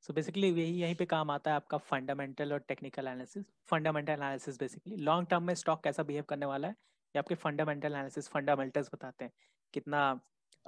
सो 0.00 0.12
बेसिकली 0.12 0.48
यही 0.48 0.80
यहीं 0.80 0.94
पे 0.94 1.04
काम 1.06 1.30
आता 1.30 1.50
है 1.50 1.56
आपका 1.56 1.78
फंडामेंटल 1.78 2.52
और 2.52 2.58
technical 2.58 3.06
analysis 3.06 3.44
fundamental 3.66 4.12
analysis 4.12 4.58
basically 4.58 4.96
long 4.96 5.28
term 5.28 5.42
में 5.42 5.54
स्टॉक 5.54 5.84
कैसा 5.84 6.02
बिहेव 6.02 6.22
करने 6.22 6.46
वाला 6.46 6.68
है 6.68 6.74
ये 7.06 7.18
आपके 7.18 7.34
फंडामेंटल 7.34 7.92
एनालिसिस 7.92 8.28
फंडामेंटल्स 8.28 8.90
बताते 8.94 9.24
हैं। 9.24 9.32
कितना 9.72 10.20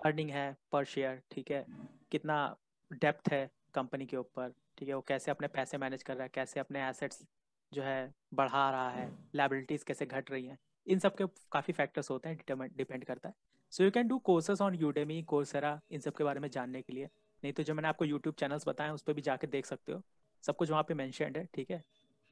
अर्निंग 0.04 0.30
है 0.30 0.56
पर 0.72 0.84
शेयर 0.84 1.22
ठीक 1.30 1.50
है? 1.50 1.66
कितना 2.10 2.56
डेप्थ 2.92 3.32
है 3.32 3.50
कंपनी 3.74 4.06
के 4.06 4.16
ऊपर 4.16 4.54
ठीक 4.78 4.88
है? 4.88 4.94
वो 4.94 5.00
कैसे 5.00 5.30
अपने 5.30 5.48
पैसे 5.48 5.78
मैनेज 5.78 6.02
कर 6.02 6.14
रहा 6.14 6.22
है 6.22 6.30
कैसे 6.34 6.60
अपने 6.60 6.88
एसेट्स 6.88 7.22
जो 7.72 7.82
है 7.82 8.12
बढ़ा 8.34 8.70
रहा 8.70 8.90
है 8.90 9.08
लाइबिलिटीज़ 9.36 9.84
कैसे 9.86 10.06
घट 10.06 10.30
रही 10.30 10.46
हैं 10.46 10.58
इन 10.86 10.98
सब 10.98 11.16
के 11.16 11.24
काफ़ी 11.52 11.72
फैक्टर्स 11.72 12.10
होते 12.10 12.28
हैं 12.28 12.68
डिपेंड 12.76 13.04
करता 13.04 13.28
है 13.28 13.34
so 13.72 13.84
you 13.84 13.90
can 13.90 14.08
do 14.08 14.18
courses 14.28 14.60
on 14.62 14.74
Udemy 14.74 15.22
Coursera 15.32 15.80
इन 15.90 16.00
सब 16.00 16.16
के 16.16 16.24
बारे 16.24 16.40
में 16.40 16.48
जानने 16.50 16.82
के 16.82 16.92
लिए 16.92 17.08
नहीं 17.42 17.52
तो 17.52 17.62
जो 17.62 17.74
मैंने 17.74 17.88
आपको 17.88 18.04
यूट्यूब 18.04 18.34
चैनल्स 18.38 18.68
बताए 18.68 18.90
उस 18.90 19.02
पर 19.02 19.12
भी 19.12 19.22
जाके 19.22 19.46
देख 19.46 19.66
सकते 19.66 19.92
हो 19.92 20.02
सब 20.44 20.56
कुछ 20.56 20.70
वहाँ 20.70 20.82
पे 20.88 20.94
मैंशनड 20.94 21.36
है 21.36 21.44
ठीक 21.54 21.70
है 21.70 21.82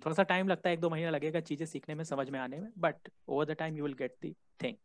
थोड़ा 0.00 0.14
सा 0.14 0.22
टाइम 0.22 0.48
लगता 0.48 0.68
है 0.68 0.74
एक 0.74 0.80
दो 0.80 0.90
महीना 0.90 1.10
लगेगा 1.10 1.40
चीज़ें 1.50 1.64
सीखने 1.66 1.94
में 1.94 2.04
समझ 2.04 2.28
में 2.30 2.38
आने 2.40 2.58
में 2.58 2.68
but 2.78 3.08
over 3.28 3.44
the 3.44 3.56
time 3.58 3.76
you 3.76 3.84
will 3.84 3.94
get 3.94 4.14
the 4.22 4.34
thing 4.62 4.76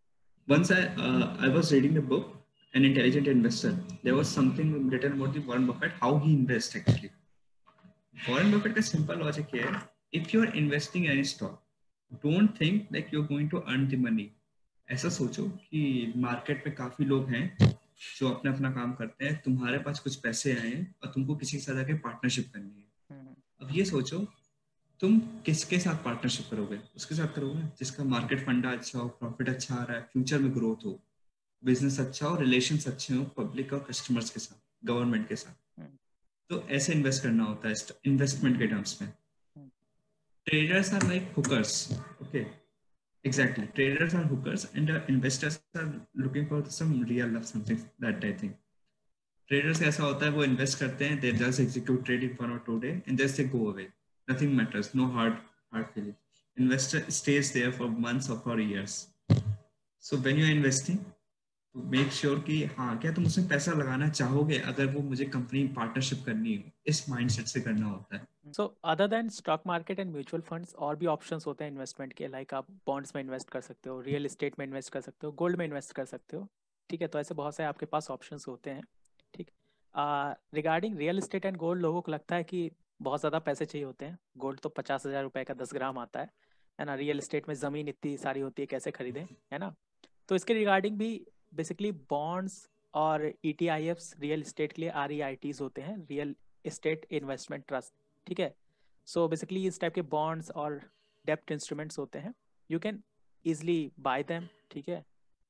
Once 0.48 0.72
I 0.72 0.80
uh, 1.02 1.28
I 1.40 1.50
was 1.50 1.70
reading 1.74 1.94
the 1.96 2.02
book, 2.04 2.32
An 2.74 2.86
Intelligent 2.88 3.28
Investor. 3.28 3.70
There 4.04 4.16
was 4.16 4.32
something 4.38 4.72
written 4.90 5.14
about 5.18 5.38
the 5.38 5.44
Warren 5.50 5.68
Buffett, 5.68 5.94
how 6.02 6.10
he 6.18 6.34
invests 6.34 6.76
actually. 6.76 7.12
Warren 8.16 8.52
Buffett 8.52 8.76
का 8.76 8.84
simple 8.88 9.24
logic 9.26 9.54
है 9.56 9.72
if 10.14 10.34
you're 10.34 10.54
investing 10.54 11.06
in 11.06 11.12
any 11.12 11.24
stock, 11.24 11.62
don't 12.24 12.58
think 12.58 12.88
like 12.92 13.12
you're 13.12 13.24
going 13.26 13.50
to 13.50 13.64
earn 13.68 13.90
the 13.90 13.98
money. 13.98 14.30
ऐसा 14.88 15.10
सोचो 15.10 15.44
कि 15.62 16.14
market 16.18 16.64
में 16.68 16.76
काफ़ी 16.76 17.06
लोग 17.06 17.30
हैं 17.30 17.46
जो 18.18 18.30
अपना 18.30 18.52
अपना 18.52 18.72
काम 18.72 18.94
करते 18.94 19.26
हैं 19.26 19.42
तुम्हारे 19.42 19.78
पास 19.80 20.00
कुछ 20.00 20.16
पैसे 20.16 20.54
आए 20.54 20.68
हैं 20.68 20.96
और 21.04 21.12
तुमको 21.12 21.36
किसी 21.36 21.58
के 21.58 21.64
साथ 21.64 21.80
आके 21.84 21.94
पार्टनरशिप 22.00 22.52
करनी 22.54 22.70
है 22.72 22.86
हम्म। 23.12 23.36
अब 23.62 23.76
ये 23.76 23.86
सोचो 23.86 24.20
तुम 25.02 25.20
किसके 25.46 25.80
साथ 25.80 26.04
पार्टनरशिप 26.04 26.50
करोगे 26.52 26.80
उसके 26.96 27.16
साथ 27.16 27.34
करोगे 27.36 27.64
जिसका 27.80 28.04
मार्केट 28.06 28.46
फंडा 28.46 28.72
अच्छा 28.72 29.00
हो 29.00 29.08
प्रॉफिट 29.22 29.50
अच्छा 29.50 29.76
आ 29.76 29.84
रहा 29.84 29.98
है 29.98 30.04
फ्यूचर 30.12 30.40
में 30.40 30.54
ग्रोथ 30.56 30.86
हो 30.86 31.00
बिज़नेस 31.64 32.00
अच्छा 32.00 32.28
हो 32.28 32.36
रिलेशन 32.36 32.78
अच्छे 32.92 33.16
हो 33.16 33.24
पब्लिक 33.38 33.74
और 33.74 33.86
कस्टमर्स 33.90 34.30
के 34.30 34.40
साथ 34.40 34.62
गवर्नमेंट 34.84 35.28
के 35.28 35.36
साथ 35.36 35.80
हम्म। 35.80 35.90
तो 36.50 36.64
ऐसे 36.72 36.94
इन्वेस्ट 36.94 37.24
करना 37.24 37.44
होता 37.44 37.70
है 37.70 37.76
इन्वेस्टमेंट 38.06 38.58
के 38.60 38.68
टर्म्स 38.68 39.02
में 39.02 39.12
traders 40.49 40.93
are 40.93 41.01
like 41.09 41.33
hookers. 41.35 41.99
Okay, 42.23 42.47
exactly. 43.25 43.69
Traders 43.75 44.15
are 44.15 44.23
hookers, 44.23 44.67
and 44.75 44.91
uh, 44.91 45.01
investors 45.09 45.61
are 45.77 45.93
looking 46.15 46.47
for 46.47 46.65
some 46.69 47.03
real 47.03 47.29
love, 47.29 47.47
something 47.47 47.81
that 47.99 48.25
I 48.25 48.33
think. 48.33 48.57
Traders 49.51 49.83
ऐसा 49.83 50.03
होता 50.03 50.27
है 50.27 50.33
वो 50.33 50.45
invest 50.45 50.79
करते 50.79 51.09
हैं 51.09 51.21
they 51.21 51.33
just 51.33 51.61
execute 51.61 52.05
trade 52.05 52.25
in 52.25 52.35
one 52.41 52.51
or 52.55 52.59
two 52.67 52.79
day 52.81 53.03
and 53.07 53.19
just 53.19 53.37
they 53.37 53.45
go 53.45 53.69
away. 53.71 53.89
Nothing 54.29 54.55
matters. 54.57 54.95
No 54.95 55.07
hard 55.07 55.39
hard 55.73 55.87
feeling. 55.95 56.17
Investor 56.57 57.01
stays 57.11 57.53
there 57.53 57.73
for 57.73 57.89
months 57.89 58.29
or 58.29 58.37
for 58.47 58.59
years. 58.61 59.07
So 59.99 60.17
when 60.17 60.37
you 60.37 60.47
are 60.47 60.51
make 61.76 62.12
sure 62.12 62.34
sure 62.34 62.46
कि 62.48 62.64
हाँ 62.78 62.98
क्या 63.00 63.12
तुम 63.14 63.26
उसमें 63.26 63.48
पैसा 63.50 63.72
लगाना 63.72 64.08
चाहोगे 64.10 64.58
अगर 64.62 64.86
वो 64.86 65.02
मुझे 65.02 65.26
कंपनी 65.26 65.64
पार्टनरशिप 65.76 66.24
करनी 66.26 66.56
हो? 66.56 66.64
इस 66.88 67.10
माइंडसेट 67.10 67.46
से 67.46 67.62
करना 67.62 67.88
होता 67.88 68.18
है। 68.18 68.52
So 68.54 68.66
other 68.86 69.08
than 69.08 69.30
stock 69.30 69.64
market 69.68 70.00
and 70.00 70.12
mutual 70.12 70.42
funds 70.42 70.74
और 70.76 70.96
भी 70.96 71.06
ऑप्शंस 71.06 71.48
होते 71.48 71.64
हैं 71.64 71.72
इन्वेस्टमेंट 71.72 72.14
के 72.14 72.28
लाइक 72.28 72.54
आप 72.54 72.68
बॉन्ड्स 72.88 73.16
में 73.16 73.22
इन्वेस्ट 73.24 73.50
कर 73.50 73.62
सकते 73.62 73.90
हो 73.90 74.00
रियल 74.02 74.26
एस्टेट 74.26 74.60
में 74.60 74.66
इन्वेस्ट 74.66 74.94
कर 74.94 75.02
सकते 75.02 75.28
हो 75.28 75.34
गोल्ड 75.34 75.58
में 75.58 75.66
इन्वेस्ट 75.66 75.94
कर 75.94 76.06
सकते 76.06 76.38
हो। 76.38 76.48
ठीक 76.90 77.02
है 77.02 77.08
तो 77.08 77.20
ऐसे 77.20 77.36
बहुत 77.36 77.56
सारे 77.56 77.70
आपके 77.70 77.86
पास 77.86 78.10
ऑप्शन 78.12 78.38
होते 78.48 78.70
हैं। 78.70 78.84
ठीक 79.34 79.52
regarding 80.56 80.98
real 80.98 81.18
estate 81.18 81.46
and 81.46 81.58
gold 81.58 81.82
लोगों 81.82 82.02
को 82.02 82.12
लगता 82.12 82.36
है 82.36 82.44
कि 82.44 82.70
बहुत 83.02 83.20
ज़्यादा 83.20 83.40
पैसे 83.42 83.66
चाहिए 83.66 83.86
होते 83.86 84.06
हैं। 84.06 84.18
गोल्ड 84.38 84.60
तो 84.60 84.70
पचास 84.72 85.06
हज़ार 85.06 85.24
रुपये 85.24 85.44
का 85.44 85.54
दस 85.56 85.74
ग्राम 85.74 85.98
आता 85.98 86.20
है 86.20 86.30
है 86.80 86.86
ना? 86.86 86.96
रियल 86.96 87.18
इस्टेट 87.18 87.48
में 87.48 87.56
ज़मीन 87.56 87.88
इतनी 87.88 88.18
सारी 88.18 88.42
होती 88.42 88.62
है, 88.62 88.66
कैसे 88.66 88.92
खरीदें, 88.92 89.26
है 89.54 89.60
ना? 89.60 89.74
तो 90.30 90.36
इसके 90.36 90.54
रिगार्डिंग 90.54 90.98
भी 90.98 91.10
बेसिकली 91.54 91.92
बॉन्ड्स 92.10 92.68
और 92.94 93.26
ई 93.46 93.56
रियल 93.62 94.42
इस्टेट 94.42 94.74
के 94.74 94.82
लिए 94.82 94.90
आर 94.92 95.34
टीज 95.42 95.62
होते 95.62 95.82
हैं 95.82 95.98
रियल 96.10 96.36
इस्टेट 96.66 97.06
इन्वेस्टमेंट 97.12 97.66
ट्रस्ट 97.68 97.94
ठीक 98.28 98.40
है? 98.40 98.54
सो 99.08 99.28
बेसिकली 99.28 99.66
इस 99.68 99.80
टाइप 99.80 99.94
के 99.94 100.02
बॉन्ड्स 100.12 100.52
और 100.52 100.80
डेप्ट 101.26 101.52
इंस्ट्रूमेंट्स 101.52 102.00
होते 102.00 102.20
हैं। 102.20 102.34
You 102.70 102.80
can 102.80 103.02
easily 103.46 103.92
buy 104.00 104.24
them 104.24 104.48
ठीक 104.72 104.90
है? 104.90 105.04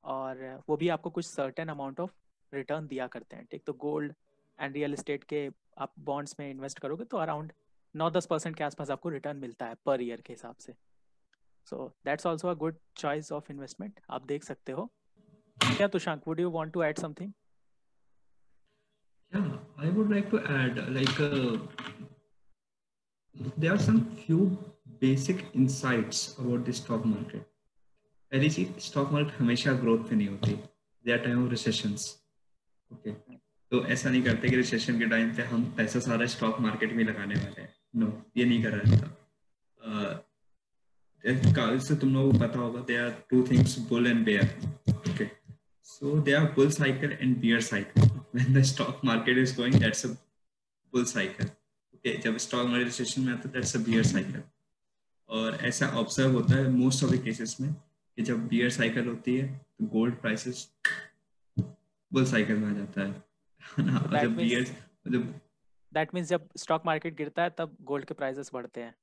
और 0.04 0.62
वो 0.68 0.76
भी 0.76 0.88
आपको 0.88 1.10
कुछ 1.10 1.26
सर्टेन 1.26 1.68
अमाउंट 1.68 2.00
ऑफ़ 2.00 2.10
रिटर्न 2.52 2.86
दिया 2.86 3.06
करते 3.06 3.36
हैं, 3.36 3.46
ठीक? 3.50 3.64
तो 3.66 3.72
गोल्ड 3.72 4.14
एंड 4.58 4.74
रियल 4.74 4.92
इस्टेट 4.92 5.24
के 5.24 5.48
आप 5.78 5.92
बॉन्ड्स 6.00 6.36
में 6.40 6.50
इन्वेस्ट 6.50 6.78
करोगे 6.78 7.04
तो 7.04 7.16
अराउंड 7.16 7.52
नौ 7.94 8.10
दस 8.10 8.26
परसेंट 8.26 8.56
के 8.56 8.64
आसपास 8.64 8.90
आपको 8.90 9.08
रिटर्न 9.08 9.36
मिलता 9.36 9.66
है 9.66 9.74
पर 9.86 10.02
ईयर 10.02 10.20
के 10.20 10.32
हिसाब 10.32 10.56
से। 10.56 10.74
So 11.66 11.86
that's 12.04 12.26
also 12.26 12.48
a 12.48 12.54
good 12.54 12.76
choice 12.96 13.32
of 13.32 13.50
investment 13.52 14.00
आप 14.10 14.26
देख 14.26 14.44
सकते 14.44 14.72
हो। 14.72 14.90
क्या 15.60 15.86
Tushank 15.86 16.22
would 16.26 16.40
you 16.40 16.50
want 16.50 16.72
to 16.72 16.82
add 16.82 16.98
something 16.98 17.32
Yeah, 19.32 19.46
I 19.78 19.88
would 19.88 20.10
like 20.10 20.28
to 20.30 20.40
add 20.56 20.76
like 20.94 21.20
uh, 21.20 21.56
there 23.56 23.72
are 23.72 23.78
some 23.78 23.96
few 24.16 24.58
basic 25.00 25.40
insights 25.54 26.20
about 26.38 26.64
the 26.66 26.74
stock 26.80 27.04
market. 27.06 27.48
पहली 28.32 28.50
चीज़ 28.50 28.78
stock 28.80 29.10
market 29.12 29.40
हमेशा 29.40 29.72
growth 29.80 29.98
पे 30.08 30.16
नहीं 30.16 30.28
होती 30.28 30.52
there 31.04 31.18
time 31.24 31.42
of 31.44 31.50
recessions 31.50 32.06
okay 32.90 33.12
तो 33.72 33.84
ऐसा 33.86 34.10
नहीं 34.10 34.22
करते 34.22 34.48
कि 34.48 34.56
रिसेशन 34.56 34.98
के 34.98 35.06
टाइम 35.10 35.34
पे 35.36 35.42
हम 35.50 35.64
पैसा 35.76 36.00
सारा 36.00 36.26
स्टॉक 36.34 36.60
मार्केट 36.60 36.92
में 36.92 37.04
लगाने 37.04 37.34
वाले 37.34 37.60
हैं 37.60 37.72
नो 37.96 38.06
no, 38.06 38.12
ये 38.36 38.44
नहीं 38.44 38.62
कर 38.62 38.78
रहा 38.78 38.96
था 38.96 39.08
uh, 39.80 41.78
से 41.80 41.96
तुम 41.96 42.14
लोगों 42.14 42.32
को 42.32 42.38
पता 42.38 42.58
होगा 42.58 42.80
there 42.88 42.96
are 42.96 43.10
two 43.30 43.42
things 43.50 43.78
bull 43.88 44.06
and 44.06 44.24
bear 44.24 44.46
okay 45.84 45.90
so 45.90 46.20
there 46.20 46.32
are 46.32 46.44
bull 46.44 46.70
cycle 46.70 47.12
and 47.12 47.40
bear 47.40 47.60
cycle 47.60 48.02
when 48.34 48.60
the 48.60 48.62
stock 48.62 49.00
market 49.04 49.38
is 49.38 49.56
going 49.56 49.74
that's 49.74 50.06
a 50.06 50.08
bull 50.92 51.04
cycle 51.04 51.50
जब 52.20 52.36
स्टॉक 52.36 52.66
मार्केट 52.66 52.92
सेशन 52.92 53.22
में 53.22 53.32
आता 53.32 53.48
है 53.48 53.54
दैट्स 53.54 53.76
अ 53.76 53.78
बियर 53.78 54.04
साइकिल 54.04 54.42
और 55.28 55.54
ऐसा 55.54 55.86
observe 55.86 56.32
होता 56.32 56.56
है 56.56 56.68
most 56.68 57.04
of 57.04 57.12
the 57.12 57.24
cases 57.24 57.60
में 57.60 57.72
कि 57.72 58.22
जब 58.22 58.48
बियर 58.48 58.70
साइकिल 58.70 59.06
होती 59.08 59.36
है 59.36 59.48
तो 59.58 59.86
गोल्ड 59.86 60.14
प्राइसेस 60.14 60.70
बुल 62.12 62.24
साइकिल 62.24 62.56
में 62.56 62.68
आ 62.68 62.72
जाता 62.72 63.00
है। 63.00 63.24
ना 63.80 64.12
so 64.12 64.22
जब 64.22 64.36
बियर 64.36 64.64
जब 65.08 65.40
दैट 65.94 66.14
मींस 66.14 66.28
जब 66.28 66.48
स्टॉक 66.56 66.82
मार्केट 66.86 67.16
गिरता 67.16 67.42
है 67.42 67.50
तब 67.50 67.76
गोल्ड 67.82 68.04
के 68.04 68.14
प्राइसेस 68.14 68.50
बढ़ते 68.54 68.80
हैं। 68.80 68.94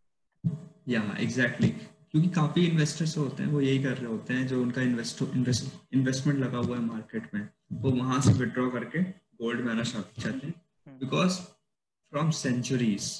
या 0.88 1.18
एग्जैक्टली 1.20 1.76
क्योंकि 2.12 2.30
काफ़ी 2.30 2.66
इन्वेस्टर्स 2.66 3.18
होते 3.18 3.44
हैं 3.44 3.50
वो 3.50 3.62
यही 3.62 3.84
कर 3.84 3.98
रहे 3.98 4.06
होते 4.06 4.34
हैं 4.34 4.48
जो 4.48 4.62
उनका 4.62 4.82
इन्वेस्ट 4.82 5.24
इन्वेस्टमेंट 5.94 6.40
लगा 6.40 6.58
हुआ 6.58 6.78
है 6.78 6.84
मार्केट 6.84 7.30
में 7.34 7.50
वो 7.74 7.92
वहाँ 7.92 8.22
से 8.22 8.34
विड्रॉ 8.34 8.70
करके 8.70 9.02
गोल्ड 9.42 9.62
में 9.62 9.72
आना 9.72 9.84
चाहते 9.84 10.48
हैं। 10.48 10.62
बिकॉज़। 10.90 11.32
फ्रॉम 12.12 12.30
सेंचुरीज 12.30 13.18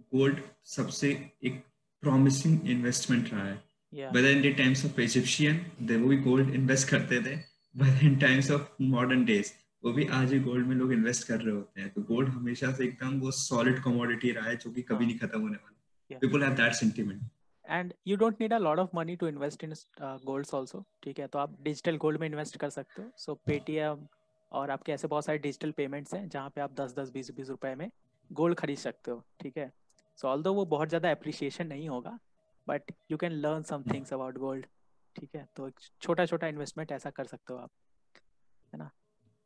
गोल्ड 0.00 0.36
सबसे 0.64 1.30
एक 1.44 1.64
प्रॉमिसिंग 2.00 2.70
इन्वेस्टमेंट 2.70 3.34
रहा 3.34 3.44
है। 3.44 3.64
Whether 4.12 4.34
in 4.36 4.42
the 4.46 4.52
times 4.60 4.84
of 4.88 4.98
Egyptian 5.06 5.54
they 5.88 6.00
वो 6.00 6.08
भी 6.08 6.22
gold 6.22 6.54
invest 6.60 6.84
करते 6.84 7.22
थे। 7.22 7.36
But 7.78 8.00
in 8.00 8.14
times 8.20 8.50
of 8.50 8.60
modern 8.90 9.26
days 9.26 9.46
वो 9.84 9.92
भी 9.92 10.04
आज 10.04 10.32
ही 10.32 10.40
गोल्ड 10.40 10.66
में 10.66 10.76
लोग 10.76 10.92
इन्वेस्ट 10.92 11.28
कर 11.28 11.40
रहे 11.40 11.54
होते 11.54 11.80
हैं। 11.80 11.90
तो 11.90 12.02
गोल्ड 12.02 12.28
हमेशा 12.28 12.72
से 12.72 12.84
एकदम 12.84 13.20
वो 13.20 13.30
सॉलिड 13.30 13.82
कमोडिटी 13.82 14.30
रहा 14.30 14.46
है 14.46 14.56
जो 14.56 14.70
कि 14.70 14.82
कभी 14.82 15.06
नहीं 15.06 15.18
खत्म 15.18 15.40
होने 15.40 15.56
वाला। 15.56 16.18
People 16.18 16.42
have 16.42 16.52
that 16.52 16.72
sentiment 16.72 17.22
and 17.70 17.92
you 18.06 18.16
don't 18.16 18.40
need 18.40 18.52
a 18.52 18.58
lot 18.58 18.78
of 18.78 18.96
money 18.96 19.16
to 19.16 19.26
invest 19.28 19.64
in 19.64 19.74
golds 20.00 20.54
also 20.54 20.84
ठीक 21.02 21.18
है? 21.18 21.26
तो 21.26 21.38
आप 21.38 21.60
डिजिटल 21.62 21.96
गोल्ड 21.96 22.20
में 22.20 22.26
इन्वेस्ट 22.26 22.56
कर 22.56 22.70
सकते 22.70 23.02
हो। 23.02 23.10
सो 23.16 23.34
पेटीएम 23.46 24.06
और 24.52 24.70
आपके 24.70 24.92
ऐसे 24.92 25.08
बहुत 25.08 25.24
सारे 25.24 25.38
डिजिटल 25.38 25.72
पेमेंट्स 25.72 26.14
हैं, 26.14 26.28
जहाँ 26.28 26.50
पे 26.50 26.60
आप 26.60 26.72
दस 26.74 26.94
दस, 26.94 27.10
बीस 27.10 27.30
बीस 27.30 27.48
रुपए 27.50 27.74
में 27.74 27.90
गोल्ड 28.30 28.58
खरीद 28.58 28.78
सकते 28.78 29.10
हो, 29.10 29.22
ठीक 29.40 29.58
है? 29.58 29.70
सो 30.18 30.28
ऑल 30.28 30.42
वो 30.44 30.64
बहुत 30.66 30.88
ज़्यादा 30.88 31.10
अप्रिसिएशन 31.10 31.66
नहीं 31.66 31.88
होगा 31.88 32.18
but 32.66 32.92
you 33.10 33.16
can 33.18 33.32
learn 33.34 33.62
some 33.62 33.82
things 33.92 34.12
about 34.12 34.38
gold 34.38 34.66
ठीक 35.16 35.34
है? 35.34 35.46
तो 35.56 35.68
एक 35.68 35.80
छोटा 36.02 36.26
छोटा 36.26 36.46
इन्वेस्टमेंट 36.46 36.92
ऐसा 36.92 37.10
कर 37.10 37.24
सकते 37.26 37.52
हो 37.52 37.58
आप, 37.58 37.70
है 38.72 38.78
ना? 38.78 38.90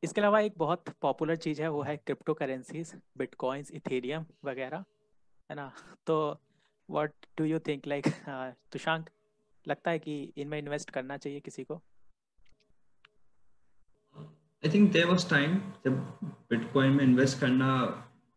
इसके 0.02 0.20
अलावा 0.20 0.40
एक 0.40 0.54
बहुत 0.58 0.88
पॉपुलर 1.02 1.36
चीज़ 1.36 1.62
है, 1.62 1.68
वो 1.68 1.82
है 1.82 1.96
क्रिप्टो 1.96 2.34
करेंसीज 2.34 2.94
बिटकॉइंस 3.18 3.70
इथेरियम 3.72 4.26
वगैरह, 4.44 4.84
है 5.50 5.56
ना? 5.56 5.70
तो 6.06 6.16
what 6.90 7.12
do 7.38 7.44
you 7.44 7.58
think 7.58 7.86
like 7.86 8.06
Tushank 8.72 9.10
लगता 9.68 9.90
है 9.90 9.98
कि 9.98 10.22
इनमें 10.36 10.58
इन्वेस्ट 10.58 10.90
करना 10.90 11.16
चाहिए 11.16 11.40
किसी 11.40 11.64
को? 11.64 11.74
I 14.62 14.70
think 14.74 14.92
there 14.92 15.06
was 15.06 15.28
time 15.30 15.56
जब 15.84 15.98
बिटकॉइन 16.50 16.92
में 16.92 17.04
इन्वेस्ट 17.04 17.38
करना 17.40 17.70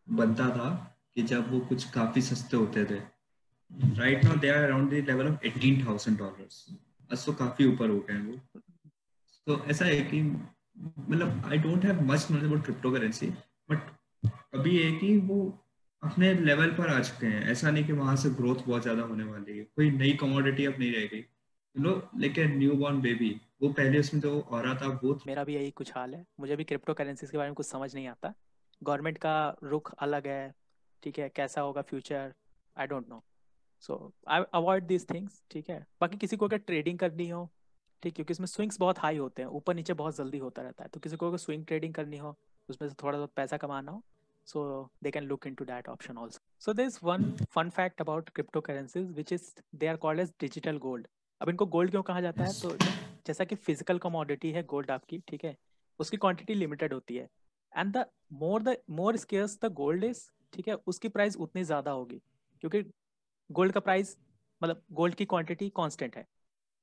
बनता 0.07 0.49
था 0.49 0.69
कि 1.15 1.23
जब 1.23 1.51
वो 1.51 1.59
कुछ 1.59 1.89
काफ़ी 1.91 2.21
सस्ते 2.21 2.57
होते 2.57 2.85
थे। 2.85 2.99
Right 3.95 4.23
now 4.25 4.35
they 4.35 4.49
are 4.49 4.63
around 4.63 4.89
the 4.91 5.05
level 5.07 5.27
of 5.27 5.45
18000 5.45 6.17
dollars 6.17 6.65
अब 7.11 7.17
तो 7.25 7.33
काफ़ी 7.33 7.65
ऊपर 7.65 7.89
हो 7.89 7.99
गए 7.99 8.13
हैं 8.13 8.25
वो। 8.25 8.59
तो 9.47 9.65
ऐसा 9.65 9.85
है 9.85 10.01
कि 10.01 10.21
मतलब 10.21 11.45
I 11.45 11.57
don't 11.57 11.85
have 11.85 12.01
much 12.01 12.27
knowledge 12.31 12.45
about 12.45 12.63
crypto 12.63 12.91
currency 12.91 13.27
but 13.69 13.79
अभी 14.53 14.77
है 14.83 14.91
कि 14.91 15.17
वो 15.17 15.37
अपने 16.03 16.33
लेवल 16.33 16.71
पर 16.71 16.89
आ 16.89 16.99
चुके 17.01 17.25
हैं। 17.25 17.41
ऐसा 17.51 17.71
नहीं 17.71 17.85
कि 17.85 17.93
वहाँ 17.93 18.15
से 18.15 18.29
ग्रोथ 18.29 18.55
बहुत 18.67 18.81
ज़्यादा 18.81 19.03
होने 19.03 19.23
वाली 19.23 19.57
है। 19.57 19.63
कोई 19.65 19.89
नई 19.91 20.11
कमोडिटी 20.13 20.65
अब 20.65 20.79
नहीं 20.79 20.91
रह 20.91 21.05
गई 21.05 21.23
लो 21.75 22.01
लेकिन 22.17 22.57
न्यू 22.57 22.73
बॉर्न 22.73 23.01
बेबी 23.01 23.29
वो 23.61 23.69
पहले 23.69 23.99
उसमें 23.99 24.21
हो 24.21 24.61
रहा 24.61 24.73
था, 24.75 24.87
वो 25.03 25.19
मेरा 25.27 25.43
भी 25.43 25.55
यही 25.55 25.71
कुछ 25.71 25.91
हाल 25.95 26.13
है। 26.15 26.25
मुझे 26.39 26.55
भी 26.55 26.63
क्रिप्टो 26.63 26.93
करेंसीज 26.93 27.31
के 27.31 27.37
बारे 27.37 27.49
में 27.49 27.55
कुछ 27.55 27.65
समझ 27.65 27.93
नहीं 27.95 28.07
आता। 28.07 28.33
गवर्नमेंट 28.81 29.17
का 29.17 29.55
रुख 29.63 29.93
अलग 29.99 30.27
है। 30.27 30.53
ठीक 31.03 31.19
है, 31.19 31.29
कैसा 31.29 31.61
होगा 31.61 31.81
future 31.81 32.33
I 32.77 32.87
don't 32.87 33.09
know 33.09 33.23
so 33.83 34.13
I 34.27 34.43
avoid 34.53 34.83
this 34.83 35.09
things 35.09 35.41
ठीक 35.51 35.69
है। 35.69 35.85
बाकी 36.01 36.17
किसी 36.17 36.37
को 36.37 36.45
अगर 36.45 36.57
ट्रेडिंग 36.57 36.99
करनी 36.99 37.27
हो, 37.29 37.49
ठीक, 38.03 38.15
क्योंकि 38.15 38.31
इसमें 38.31 38.47
स्विंग्स 38.47 38.79
बहुत 38.79 38.99
हाई 38.99 39.17
होते 39.17 39.41
हैं। 39.41 39.49
ऊपर 39.49 39.75
नीचे 39.75 39.93
बहुत 39.93 40.15
जल्दी 40.17 40.37
होता 40.37 40.61
रहता 40.61 40.83
है। 40.83 40.89
तो 40.93 40.99
किसी 40.99 41.15
को 41.15 41.27
अगर 41.27 41.37
स्विंग 41.37 41.65
ट्रेडिंग 41.65 41.93
करनी 41.93 42.17
हो, 42.17 42.35
उसमें 42.69 42.87
से 42.89 42.95
थोड़ा 43.03 43.17
बहुत 43.17 43.33
पैसा 43.35 43.57
कमाना 43.57 43.91
हो 43.91 44.03
so 44.47 44.61
they 45.05 45.11
can 45.11 45.25
look 45.29 45.45
into 45.45 45.65
that 45.65 45.87
option 45.91 46.17
also. 46.17 46.39
So 46.65 46.73
there's 46.73 46.97
one 47.07 47.23
fun 47.55 47.71
fact 47.77 48.03
about 48.03 48.29
cryptocurrencies 48.33 49.15
which 49.15 49.31
is 49.31 49.47
they 49.73 49.89
are 49.93 49.97
called 50.05 50.23
as 50.23 50.31
digital 50.43 50.79
gold. 50.85 51.07
अब 51.41 51.49
इनको 51.49 51.65
गोल्ड 51.73 51.91
क्यों 51.91 52.03
कहा 52.03 52.21
जाता 52.21 52.43
है? 52.43 52.53
तो 52.61 52.75
जैसा 53.27 53.43
कि 53.43 53.55
फ़िज़िकल 53.55 53.97
कमोडिटी 54.05 54.51
है 54.51 54.63
गोल्ड 54.73 54.91
आपकी 54.91 55.17
ठीक 55.27 55.43
है? 55.45 55.55
उसकी 55.99 56.17
क्वांटिटी 56.17 56.53
लिमिटेड 56.53 56.93
होती 56.93 57.15
है। 57.15 57.27
And 57.73 57.91
the 57.97 58.05
more 58.41 58.61
the 58.63 58.75
more 58.99 59.17
scarce 59.17 59.57
the 59.63 59.71
gold 59.73 60.03
is 60.03 60.21
ठीक 60.53 60.67
है 60.67 60.75
उसकी 60.87 61.09
प्राइस 61.09 61.35
उतनी 61.37 61.63
ज़्यादा 61.63 61.91
होगी। 61.91 62.21
क्योंकि 62.61 62.81
गोल्ड 63.49 63.73
का 63.73 63.79
प्राइस 63.79 64.15
मतलब 64.61 64.81
गोल्ड 64.93 65.15
की 65.15 65.25
क्वांटिटी 65.25 65.69
कांस्टेंट 65.75 66.15
है। 66.17 66.25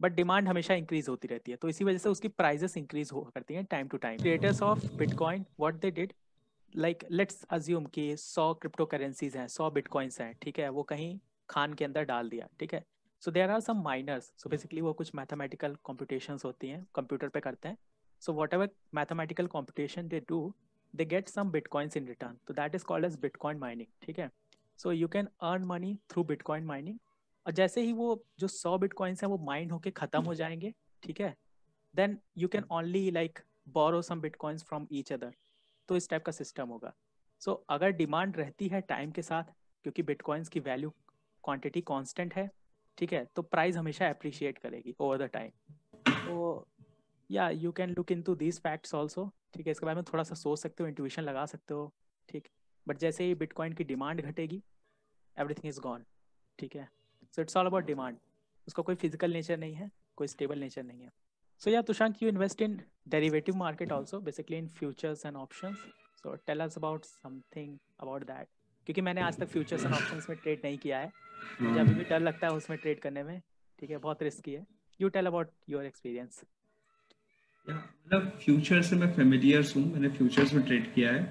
बट 0.00 0.12
डिमांड 0.12 0.48
हमेशा 0.48 0.74
इंक्रीज 0.74 1.08
होती 1.08 1.28
रहती 1.28 1.50
है। 1.50 1.56
तो 1.56 1.68
इसी 1.68 1.84
वजह 1.84 1.98
से 1.98 2.08
उसकी 2.08 2.28
प्राइजेस 2.28 2.76
इंक्रीज 2.76 3.10
हो 3.12 3.20
करती 3.34 3.54
हैं 3.54 3.64
time 3.70 3.88
to 3.88 3.96
time 3.98 4.18
creators 4.18 4.62
of 4.62 4.86
Bitcoin 4.96 5.44
what 5.60 5.80
they 5.80 5.90
did 5.90 6.12
like 6.74 7.04
let's 7.10 7.44
assume 7.50 7.84
कि 7.86 8.16
सौ 8.16 8.52
क्रिप्टो 8.54 8.84
करेंसीज 8.86 9.36
हैं, 9.36 9.46
सौ 9.48 9.70
बिटकॉइंस 9.70 10.20
हैं, 10.20 10.34
ठीक 10.42 10.58
है? 10.58 10.68
वो 10.68 10.82
कहीं 10.82 11.18
खान 11.48 11.74
के 11.74 11.84
अंदर 11.84 12.04
डाल 12.04 12.28
दिया, 12.28 12.48
ठीक 12.60 12.74
है? 12.74 12.84
So 13.22 13.30
there 13.30 13.50
are 13.50 13.60
some 13.60 13.82
miners 13.82 14.32
so 14.36 14.50
basically 14.50 14.80
वो 14.80 14.92
कुछ 14.92 15.14
मैथमेटिकल 15.14 15.76
कॉम्पिटिशन्स 15.84 16.44
होती 16.44 16.68
हैं 16.68 16.86
कंप्यूटर 16.94 17.28
पे 17.28 17.40
करते 17.40 17.68
हैं। 17.68 17.76
So 18.22 18.32
whatever 18.54 18.70
mathematical 18.94 19.46
competition 19.46 20.08
they 20.08 20.20
do 20.28 20.40
they 20.94 21.04
get 21.04 21.28
some 21.28 21.50
bitcoins 21.50 21.96
in 21.96 22.06
return 22.06 22.38
तो 22.46 22.54
that 22.54 22.74
is 22.74 22.84
called 22.84 23.04
as 23.04 23.18
bitcoin 23.20 23.58
mining 23.58 23.88
ठीक 24.02 24.18
है? 24.18 24.30
So 24.78 24.92
you 24.92 25.08
can 25.08 25.28
earn 25.42 25.64
money 25.64 25.94
through 26.10 26.24
bitcoin 26.24 26.64
mining 26.64 26.98
और 27.46 27.52
जैसे 27.52 27.82
ही 27.82 27.92
वो, 27.92 28.24
जो 28.38 28.48
सौ 28.48 28.76
बिटकॉइंस 28.78 29.22
हैं, 29.22 29.30
वो 29.30 29.38
माइंड 29.38 29.72
होके 29.72 29.90
ख़त्म 29.90 30.22
हो 30.22 30.34
जाएँगे, 30.34 30.72
ठीक 31.02 31.20
है? 31.20 31.34
Then 31.94 32.18
you 32.38 32.48
can 32.48 32.64
only 32.72 33.10
like 33.10 33.38
borrow 33.68 34.02
some 34.02 34.20
bitcoins 34.20 34.64
from 34.64 34.86
each 34.92 35.12
other 35.12 35.34
तो 35.88 35.96
इस 35.96 36.08
टाइप 36.08 36.24
का 36.24 36.32
सिस्टम 36.32 36.68
होगा। 36.68 36.92
सो 37.42 37.50
so, 37.50 37.58
अगर 37.68 37.90
डिमांड 37.92 38.36
रहती 38.36 38.68
है 38.68 38.80
टाइम 38.82 39.10
के 39.12 39.22
साथ 39.22 39.52
क्योंकि 39.84 40.02
बिटकॉइंस 40.02 40.48
की 40.48 40.60
वैल्यू 40.60 40.90
क्वांटिटी 41.44 41.80
कांस्टेंट 41.82 42.34
है 42.34 42.48
ठीक 42.98 43.12
है 43.12 43.24
तो 43.36 43.42
प्राइस 43.42 43.76
हमेशा 43.76 44.08
अप्रिशिएट 44.10 44.58
करेगी 44.58 44.94
ओवर 44.98 45.18
द 45.18 45.28
टाइम 45.32 45.50
तो 46.06 46.66
या 47.30 47.48
you 47.50 47.72
can 47.72 47.90
look 47.90 48.12
into 48.22 48.34
these 48.34 48.60
facts 48.62 48.94
also 48.94 49.30
ठीक 49.54 49.66
है 49.66 49.70
इसके 49.70 49.86
बारे 49.86 49.96
में 49.96 50.04
थोड़ा 50.12 50.22
सा 50.24 50.34
सोच 50.34 50.58
सकते 50.58 50.82
हो 50.82 50.88
इंट्यूशन 50.88 51.22
लगा 51.22 51.44
सकते 51.46 51.74
हो 51.74 51.92
ठीक। 52.28 52.48
बट 52.86 52.98
जैसे 52.98 53.24
ही 53.24 53.34
बिटकॉइन 53.34 53.72
की 53.72 53.84
डिमांड 53.84 54.20
घटेगी 54.20 54.62
एवरीथिंग 55.36 55.66
इज़ 55.66 55.80
गॉन 55.80 56.04
ठीक 56.58 56.76
है। 56.76 56.88
So 57.36 57.42
it's 57.42 57.56
all 57.56 57.66
about 57.66 57.84
demand 57.86 58.18
उसका 58.68 58.82
कोई 58.82 58.94
फ़िज़िकल 58.94 59.32
नेचर 59.32 59.56
नहीं 59.58 59.74
है 59.74 59.90
कोई 60.16 60.26
स्टेबल 60.28 60.58
नेचर 60.58 60.82
नहीं 60.82 61.02
है। 61.02 61.10
So 61.60 61.70
yeah, 61.70 61.82
Tushank, 61.82 62.20
you 62.20 62.28
invest 62.28 62.60
in 62.60 62.82
derivative 63.08 63.56
market 63.56 63.92
also, 63.92 64.20
basically 64.20 64.56
in 64.58 64.68
futures 64.68 65.24
and 65.24 65.36
options. 65.36 65.78
So 66.22 66.36
tell 66.46 66.60
us 66.62 66.76
about 66.76 67.06
something 67.06 67.78
about 67.98 68.26
that. 68.26 68.48
क्योंकि 68.86 69.00
मैंने 69.00 69.20
आज 69.20 69.38
तक 69.38 69.48
फ्यूचर्स 69.48 69.84
एंड 69.84 69.94
ऑप्शंस 69.94 70.28
में 70.30 70.38
ट्रेड 70.38 70.60
नहीं 70.64 70.78
किया 70.78 70.98
है। 70.98 71.12
मुझे 71.62 71.80
अभी 71.80 71.94
भी 71.94 72.04
डर 72.04 72.20
लगता 72.20 72.46
है 72.46 72.52
उसमें 72.54 72.78
ट्रेड 72.78 73.00
करने 73.00 73.22
में। 73.22 73.40
ठीक 73.78 73.90
है 73.90 73.98
बहुत 73.98 74.22
रिस्की 74.22 74.52
है। 74.54 74.66
You 75.00 75.08
tell 75.16 75.26
about 75.26 75.50
your 75.68 75.84
experience 75.84 76.42
मतलब 77.66 78.28
फ्यूचर 78.44 78.82
से 78.82 78.96
मैं 78.96 79.12
फेमिलियर 79.14 79.72
हूँ। 79.76 79.84
मैंने 79.92 80.08
फ्यूचर्स 80.16 80.52
में 80.54 80.64
ट्रेड 80.66 80.92
किया 80.94 81.12
है। 81.12 81.22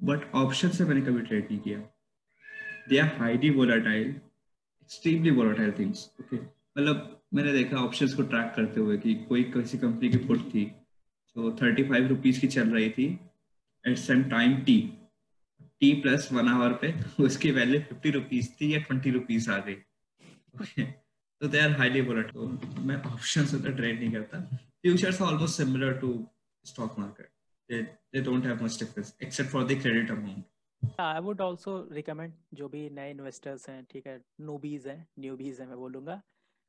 बट 0.00 0.30
ऑप्शन 0.34 0.68
से 0.76 0.84
मैंने 0.84 1.00
कभी 1.06 1.22
ट्रेड 1.22 1.44
नहीं 1.50 1.60
किया। 1.60 1.78
They 2.88 2.98
are 2.98 3.16
highly 3.18 3.50
volatile 3.56 4.08
extremely 4.08 5.30
volatile 5.30 5.72
things 5.78 6.10
okay 6.20 6.36
मतलब 6.76 7.20
मैंने 7.34 7.52
देखा 7.52 7.76
ऑप्शंस 7.76 8.14
को 8.14 8.22
ट्रैक 8.22 8.52
करते 8.56 8.80
हुए 8.80 8.96
कि 8.98 9.14
कोई 9.14 9.42
किसी 9.52 9.78
कंपनी 9.78 10.08
की 10.10 10.16
पुट 10.16 10.48
थी 10.54 10.64
जो 11.36 11.52
थर्टी 11.62 11.84
फाइव 11.88 12.08
रुपीज़ 12.08 12.40
की 12.40 12.48
चल 12.48 12.70
रही 12.70 12.90
थी 12.90 13.06
at 13.84 13.98
some 13.98 14.22
time 14.30 14.56
T 14.64 14.78
T 15.80 15.92
plus 16.02 16.28
one 16.32 16.48
hour 16.48 16.72
पे 16.82 16.94
उसकी 17.24 17.50
वैल्यू 17.50 17.80
फिफ्टी 17.80 18.10
रुपीज़ 18.10 18.48
थी 18.60 18.74
या 18.74 18.80
ट्वेंटी 18.80 19.10
रुपीज़ 19.10 19.50
आ 19.50 19.58
गई। 19.58 19.74
तो 21.40 21.48
दे 21.48 21.58
आर 21.58 21.70
हाईली 21.78 22.00
वोलेट 22.00 22.32
तो 22.32 22.46
मैं 22.80 23.02
ऑप्शन 23.02 23.46
तो 23.46 23.72
ट्रेड 23.72 24.00
नहीं 24.00 24.12
करता। 24.12 24.40
Futures 24.82 25.22
almost 25.22 25.56
similar 25.56 25.92
to 25.92 26.26
stock 26.64 26.98
market 26.98 27.28
they 27.70 27.78
they 28.12 28.20
don't 28.20 28.44
have 28.44 28.60
much 28.60 28.76
difference, 28.76 29.10
except 29.20 29.48
for 29.50 29.64
the 29.64 29.76
credit 29.82 30.10
amount. 30.10 30.42
I 31.00 31.20
would 31.20 31.40
also 31.40 31.88
recommend 31.92 32.32
जो 32.54 32.68
भी 32.68 32.90
नए 32.90 33.10
इन्वेस्टर्स 33.10 33.68
हैं, 33.68 33.84
ठीक 33.90 34.06
है 34.06 34.20
नूबीज 34.40 34.86
हैं 34.86 35.06
न्यूबीज 35.18 35.60
हैं, 35.60 35.66
मैं 35.68 35.76
बोलूँगा। 35.76 36.20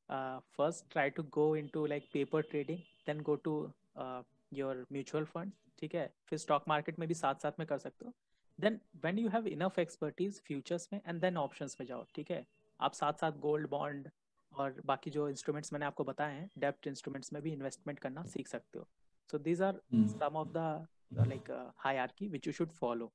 Uh, 0.10 0.40
first 0.58 0.90
try 0.90 1.10
to 1.10 1.24
go 1.24 1.54
into 1.54 1.88
like 1.88 2.12
paper 2.14 2.42
trading 2.44 2.82
then 3.06 3.22
go 3.30 3.36
to 3.38 3.74
uh, 3.96 4.22
your 4.52 4.76
mutual 4.92 5.26
funds 5.36 5.62
ठीक 5.80 5.96
है? 5.96 6.14
फिर 6.28 6.40
स्टॉक 6.40 6.64
मार्केट 6.68 7.00
में 7.00 7.08
भी 7.08 7.14
साथ 7.14 7.36
साथ 7.36 7.52
में 7.60 7.68
कर 7.68 7.78
सकते 7.78 8.06
हो। 8.06 8.14
Then 8.60 8.80
when 9.04 9.18
you 9.20 9.30
have 9.30 9.48
enough 9.48 9.80
expertise 9.80 10.42
futures 10.42 10.88
में 10.94 11.00
एंड 11.08 11.22
देन 11.22 11.38
ऑप्शंस 11.38 11.78
में 11.80 11.86
जाओ 11.88 12.06
ठीक 12.16 12.32
है? 12.32 12.46
आप 12.80 12.94
साथ 12.94 13.14
साथ 13.14 13.32
गोल्ड 13.40 13.70
बॉन्ड 13.70 14.10
और 14.52 14.82
बाकी 14.86 15.10
जो 15.10 15.28
इंस्ट्रूमेंट्स 15.30 15.74
मैंने 15.74 15.86
आपको 15.86 16.04
बताए 16.04 16.34
हैं 16.34 16.50
डेप्ट 16.58 16.88
इंस्ट्रूमेंट्स 16.88 17.34
में 17.34 17.42
भी 17.42 17.54
इन्वेस्टमेंट 17.54 18.00
करना 18.00 18.24
सीख 18.26 18.48
सकते 18.48 18.80
हो। 18.80 18.88
So 19.30 19.38
these 19.38 19.62
are 19.62 19.82
some 19.94 20.36
of 20.36 20.50
the 20.58 20.88
like 21.28 21.52
hierarchy 21.78 22.28
which 22.28 22.48
you 22.48 22.54
should 22.54 22.72
follow 22.72 23.12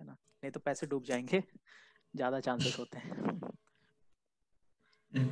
है 0.00 0.06
ना? 0.06 0.12
नहीं 0.12 0.52
तो 0.52 0.60
पैसे 0.60 0.86
डूब 0.86 1.04
जाएँगे 1.04 1.42
ज़्यादा 2.16 2.40
चांसेस 2.40 2.78
होते 2.78 2.98
हैं। 2.98 3.53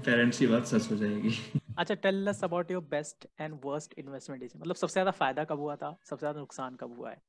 पेरेंट्स 0.06 0.38
की 0.38 0.46
बात 0.46 0.66
सच 0.66 0.90
हो 0.90 0.96
जाएगी। 0.96 1.34
अच्छा 1.78 1.94
tell 1.96 2.28
us 2.28 2.42
about 2.44 2.70
your 2.70 2.82
best 2.90 3.26
and 3.40 3.58
worst 3.64 3.94
investment 3.98 4.42
मतलब 4.56 4.74
सबसे 4.76 4.92
ज़्यादा 4.92 5.10
फ़ायदा 5.12 5.44
कब 5.44 5.58
हुआ 5.60 5.76
था? 5.76 5.96
सबसे 6.04 6.20
ज़्यादा 6.20 6.40
नुकसान 6.40 6.76
कब 6.80 6.96
हुआ 6.98 7.10
है? 7.10 7.20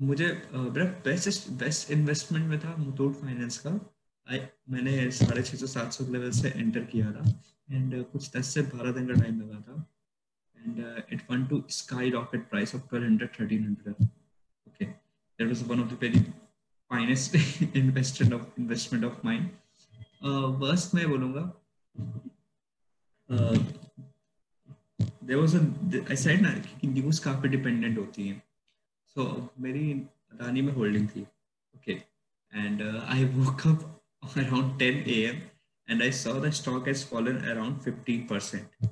मुझे 0.00 0.26
मेरा 0.54 0.84
बेस्ट 1.04 1.50
बेस्ट 1.60 1.90
इन्वेस्टमेंट 1.90 2.46
में 2.48 2.58
था 2.60 2.76
मुथूट 2.76 3.14
फाइनेंस 3.16 3.58
का। 3.58 3.70
आई 4.26 4.40
मैंने 4.70 5.10
साढ़े 5.12 5.42
छः 5.42 5.56
सौ 5.56 5.66
सात 5.68 5.92
सौ 5.92 6.04
लेवल 6.12 6.30
से 6.32 6.48
एंटर 6.50 6.84
किया 6.92 7.12
था। 7.12 7.24
एंड 7.68 8.04
कुछ 8.12 8.30
दस 8.36 8.54
से 8.54 8.62
बारह 8.74 8.92
दिन 8.92 9.06
का 9.06 9.20
टाइम 9.20 9.40
लगा 9.40 9.60
था। 9.60 9.86
And 10.58 10.78
it 11.12 11.22
went 11.30 11.44
to 11.46 11.62
skyrocket 12.10 12.48
price 12.50 12.74
of 12.74 12.88
twelve 12.88 13.06
hundred 13.06 13.30
thirteen 13.40 13.64
hundred 13.64 14.02
okay 14.66 14.84
that 14.84 15.46
was 15.48 15.62
one 15.68 15.82
of 15.82 15.94
the 15.94 15.98
very 16.02 16.20
finest 16.90 17.36
investment 17.76 18.34
of 18.34 18.60
investment 18.60 19.04
of 19.04 19.20
mind 19.24 19.48
worst 20.62 20.94
मैं 20.94 21.08
बोलूँगा 21.08 21.42
ऐसा 26.12 26.30
है 26.30 26.54
न्यूज़ 26.84 27.22
काफ़ी 27.24 27.48
डिपेंडेंट 27.48 27.98
होती 27.98 28.28
है। 28.28 28.42
सो 29.16 29.24
so, 29.24 29.48
मेरी 29.60 29.92
रानी 30.40 30.62
में 30.62 30.72
होल्डिंग 30.72 31.08
थी। 31.08 31.22
Okay 31.76 31.92
and 32.52 32.82
I 32.82 33.24
woke 33.24 33.66
up 33.66 34.78
ten 34.78 34.94
A 35.08 35.20
M 35.24 35.36
and 35.88 36.02
I 36.02 36.12
saw 36.12 36.32
the 36.40 36.50
stock 36.50 36.88
has 36.88 37.04
fallen 37.06 37.36
around 37.50 37.78
fifteen 37.80 38.26
percent 38.26 38.88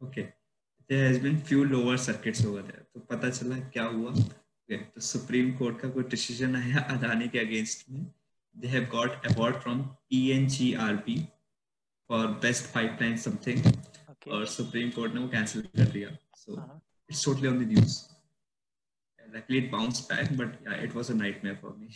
okay 0.00 0.22
there 0.22 1.04
has 1.04 1.22
been 1.22 1.38
few 1.38 1.64
lower 1.64 1.96
circuits 1.96 2.44
हो 2.46 2.52
गए 2.52 2.62
तो 2.62 3.00
पता 3.00 3.30
चला 3.30 3.58
क्या 3.58 3.84
हुआ? 3.84 4.12
Okay. 4.12 4.82
तो 4.94 5.00
सुप्रीम 5.00 5.50
कोर्ट 5.56 5.80
का 5.80 5.88
कोई 5.88 6.04
डिसीज़न 6.04 6.56
आया 6.56 6.78
अदानी 6.96 7.28
के 7.28 7.38
अगेंस्ट 7.38 7.90
में। 7.90 8.06
They 8.56 8.68
have 8.68 8.84
got 8.84 9.26
award 9.26 9.56
from 9.56 9.80
N 10.12 10.46
G 10.48 10.72
R 10.74 10.96
P 10.96 11.16
best 12.10 12.72
pipeline 12.74 13.16
something. 13.22 13.64
Okay. 14.10 14.30
और 14.32 14.46
सुप्रीम 14.46 14.90
कोर्ट 14.90 15.14
ने 15.14 15.20
वो 15.20 15.28
कैंसिल 15.28 15.62
कर 15.62 15.90
दिया. 15.92 16.16
So 16.42 16.52
uh-huh. 16.52 16.78
it's 17.10 17.22
totally 17.24 17.48
on 17.48 17.58
the 17.58 17.66
news. 17.72 17.96
Luckily 19.34 19.58
it 19.58 19.70
bounced 19.72 20.08
back 20.08 20.30
but 20.36 20.54
yeah 20.66 20.84
it 20.86 20.94
was 20.94 21.10
a 21.10 21.16
nightmare 21.16 21.58
for 21.62 21.72
me. 21.80 21.88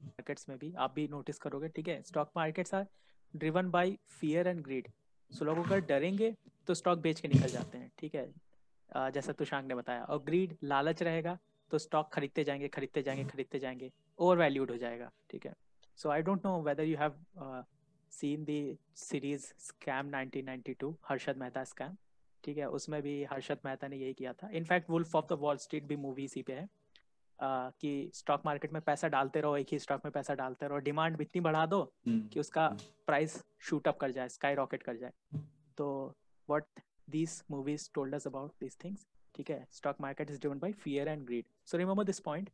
Markets 0.00 0.48
में 0.48 0.58
भी 0.58 0.72
आप 0.84 0.94
भी 0.94 1.06
notice 1.08 1.38
करोगे 1.38 1.68
ठीक 1.76 1.88
है? 1.88 2.02
Stock 2.06 2.30
markets 2.36 2.74
are 2.74 2.86
driven 3.34 3.70
by 3.70 3.96
fear 4.20 4.48
and 4.48 4.62
greed 4.64 4.88
so 5.30 5.44
लोग 5.44 5.58
अगर 5.58 5.80
डरेंगे 5.86 6.34
तो 6.66 6.74
स्टॉक 6.74 6.98
बेच 6.98 7.20
के 7.20 7.28
निकल 7.28 7.48
जाते 7.48 7.78
हैं 7.78 7.90
ठीक 7.98 8.14
है? 8.14 8.26
जैसा 9.12 9.32
तुषांक 9.32 9.66
ने 9.68 9.74
बताया। 9.74 10.02
और 10.04 10.22
ग्रीड 10.24 10.56
लालच 10.64 11.02
रहेगा 11.02 11.38
तो 11.70 11.78
स्टॉक 11.78 12.12
खरीदते 12.12 12.44
जाएँगे 12.44 12.68
खरीदते 12.68 13.02
जाएँगे 13.02 13.24
खरीदते 13.24 13.58
जाएँगे 13.58 13.90
ओवर 14.18 14.36
वैल्यूड 14.38 14.70
हो 14.70 14.76
जाएगा 14.76 15.10
ठीक 15.30 15.46
है? 15.46 15.54
So 15.96 16.10
I 16.10 16.22
don't 16.22 16.46
know 16.46 16.60
whether 16.62 16.84
you 16.84 16.96
have 16.98 17.14
seen 18.20 18.44
the 18.44 18.78
series 18.96 19.52
scam 19.58 20.10
1992 20.10 20.94
Harshad 21.08 21.36
Mehta 21.36 21.64
scam 21.64 21.96
ठीक 22.44 22.58
है 22.58 22.68
उसमें 22.70 23.02
भी 23.02 23.22
हर्षद 23.24 23.58
मेहता 23.64 23.88
ने 23.88 23.96
यही 23.96 24.12
किया 24.12 24.32
था। 24.32 24.48
In fact 24.52 24.90
Wolf 24.90 25.14
of 25.16 25.26
the 25.26 25.38
Wall 25.40 25.56
Street 25.56 25.84
भी 25.84 25.96
मूवी 25.96 26.24
इसी 26.24 26.42
पे 26.42 26.52
है। 26.52 26.68
कि 27.38 28.10
स्टॉक 28.14 28.42
मार्केट 28.46 28.72
में 28.72 28.80
पैसा 28.82 29.08
डालते 29.08 29.40
रहो 29.40 29.56
एक 29.56 29.66
ही 29.72 29.78
स्टॉक 29.78 30.04
में 30.04 30.12
पैसा 30.12 30.34
डालते 30.34 30.66
रहो। 30.68 30.78
डिमांड 30.78 31.20
इतनी 31.20 31.40
बढ़ा 31.40 31.64
दो 31.66 31.80
हम्म। 32.06 32.28
कि 32.28 32.40
उसका 32.40 32.68
प्राइस 33.06 33.42
शूट 33.60 33.88
अप 33.88 33.98
कर 33.98 34.10
जाए 34.10 34.28
स्काई 34.28 34.54
रॉकेट 34.54 34.82
कर 34.82 34.96
जाए। 34.96 35.40
तो 35.76 35.88
what 36.48 36.80
these 37.10 37.42
movies 37.50 37.90
told 37.94 38.14
us 38.14 38.26
about 38.26 38.52
this 38.60 38.76
things 38.84 39.06
ठीक 39.34 39.50
है 39.50 39.66
stock 39.70 40.00
market 40.00 40.30
is 40.30 40.40
driven 40.40 40.58
by 40.58 40.72
fear 40.72 41.08
and 41.08 41.24
greed 41.26 41.44
so 41.66 41.78
remember 41.78 42.04
this 42.04 42.20
point 42.20 42.50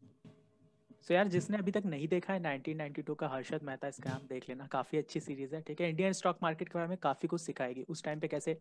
so 1.05 1.15
यार, 1.15 1.29
जिसने 1.29 1.59
अभी 1.59 1.71
तक 1.71 1.83
नहीं 1.87 2.09
देखा 2.09 2.33
है 2.33 2.41
1992 2.41 3.15
का 3.15 3.29
हर्षद 3.29 3.63
मेहता 3.63 3.91
स्कैम 3.91 4.27
देख 4.29 4.49
लेना। 4.49 4.67
काफ़ी 4.67 4.99
अच्छी 4.99 5.21
सीरीज़ 5.21 5.55
है, 5.55 5.61
ठीक 5.61 5.81
है? 5.81 5.89
इंडियन 5.91 6.13
स्टॉक 6.13 6.39
मार्केट 6.43 6.69
के 6.69 6.79
बारे 6.79 6.89
में 6.89 6.97
काफ़ी 6.99 7.29
कुछ 7.29 7.41
सिखाएगी। 7.41 7.83
उस 7.89 8.03
टाइम 8.05 8.21
पे 8.21 8.29
कैसे 8.29 8.59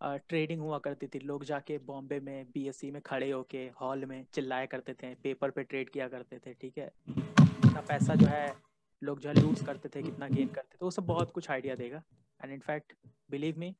ट्रेडिंग 0.00 0.60
हुआ 0.60 0.78
करती 0.78 1.06
थी। 1.06 1.18
लोग 1.18 1.44
जाके 1.44 1.78
बॉम्बे 1.86 2.18
में 2.20 2.50
बीएससी 2.54 2.90
में 2.90 3.00
खड़े 3.02 3.30
होके, 3.30 3.58
हॉल 3.80 4.04
में 4.04 4.24
चिल्लाया 4.32 4.66
करते 4.66 4.94
थे, 4.94 5.14
पेपर 5.14 5.50
पे 5.50 5.62
ट्रेड 5.64 5.90
किया 5.90 6.08
करते 6.08 6.38
थे, 6.38 6.54
ठीक 6.54 6.78
है? 6.78 6.90
कितना 7.08 7.80
पैसा 7.80 8.14
जो 8.14 8.26
है, 8.26 8.54
लोग 9.02 9.20
जो 9.20 9.28
है 9.28 9.34
लूज 9.40 9.64
करते 9.66 9.88
थे, 9.88 10.02
कितना 10.02 10.28
गेन 10.28 10.48
करते 10.48 10.74
थे, 10.74 10.84
वो 10.84 10.90
सब 10.90 11.06
बहुत 11.06 11.30
कुछ 11.30 11.50
आइडिया 11.50 11.74
देगा। 11.74 12.02
And 12.40 12.52
in fact 12.52 12.92
believe 13.30 13.58
me 13.58 13.74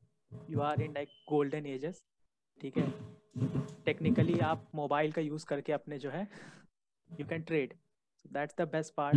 you 0.50 0.60
are 0.60 0.82
in 0.82 0.94
like 0.94 1.08
golden 1.28 1.66
ages 1.66 2.02
ठीक 2.60 2.78
है? 2.78 2.90
टेक्निकली 3.84 4.38
आप 4.44 4.70
मोबाइल 4.74 5.12
का 5.12 5.22
यूज़ 5.22 5.46
करके 5.46 5.72
अपने 5.72 5.98
जो 5.98 6.10
है 6.10 6.26
you 7.10 7.26
can 7.26 7.42
trade 7.42 7.74
that's 8.32 8.54
the 8.58 8.68
best 8.68 8.94
part 8.94 9.16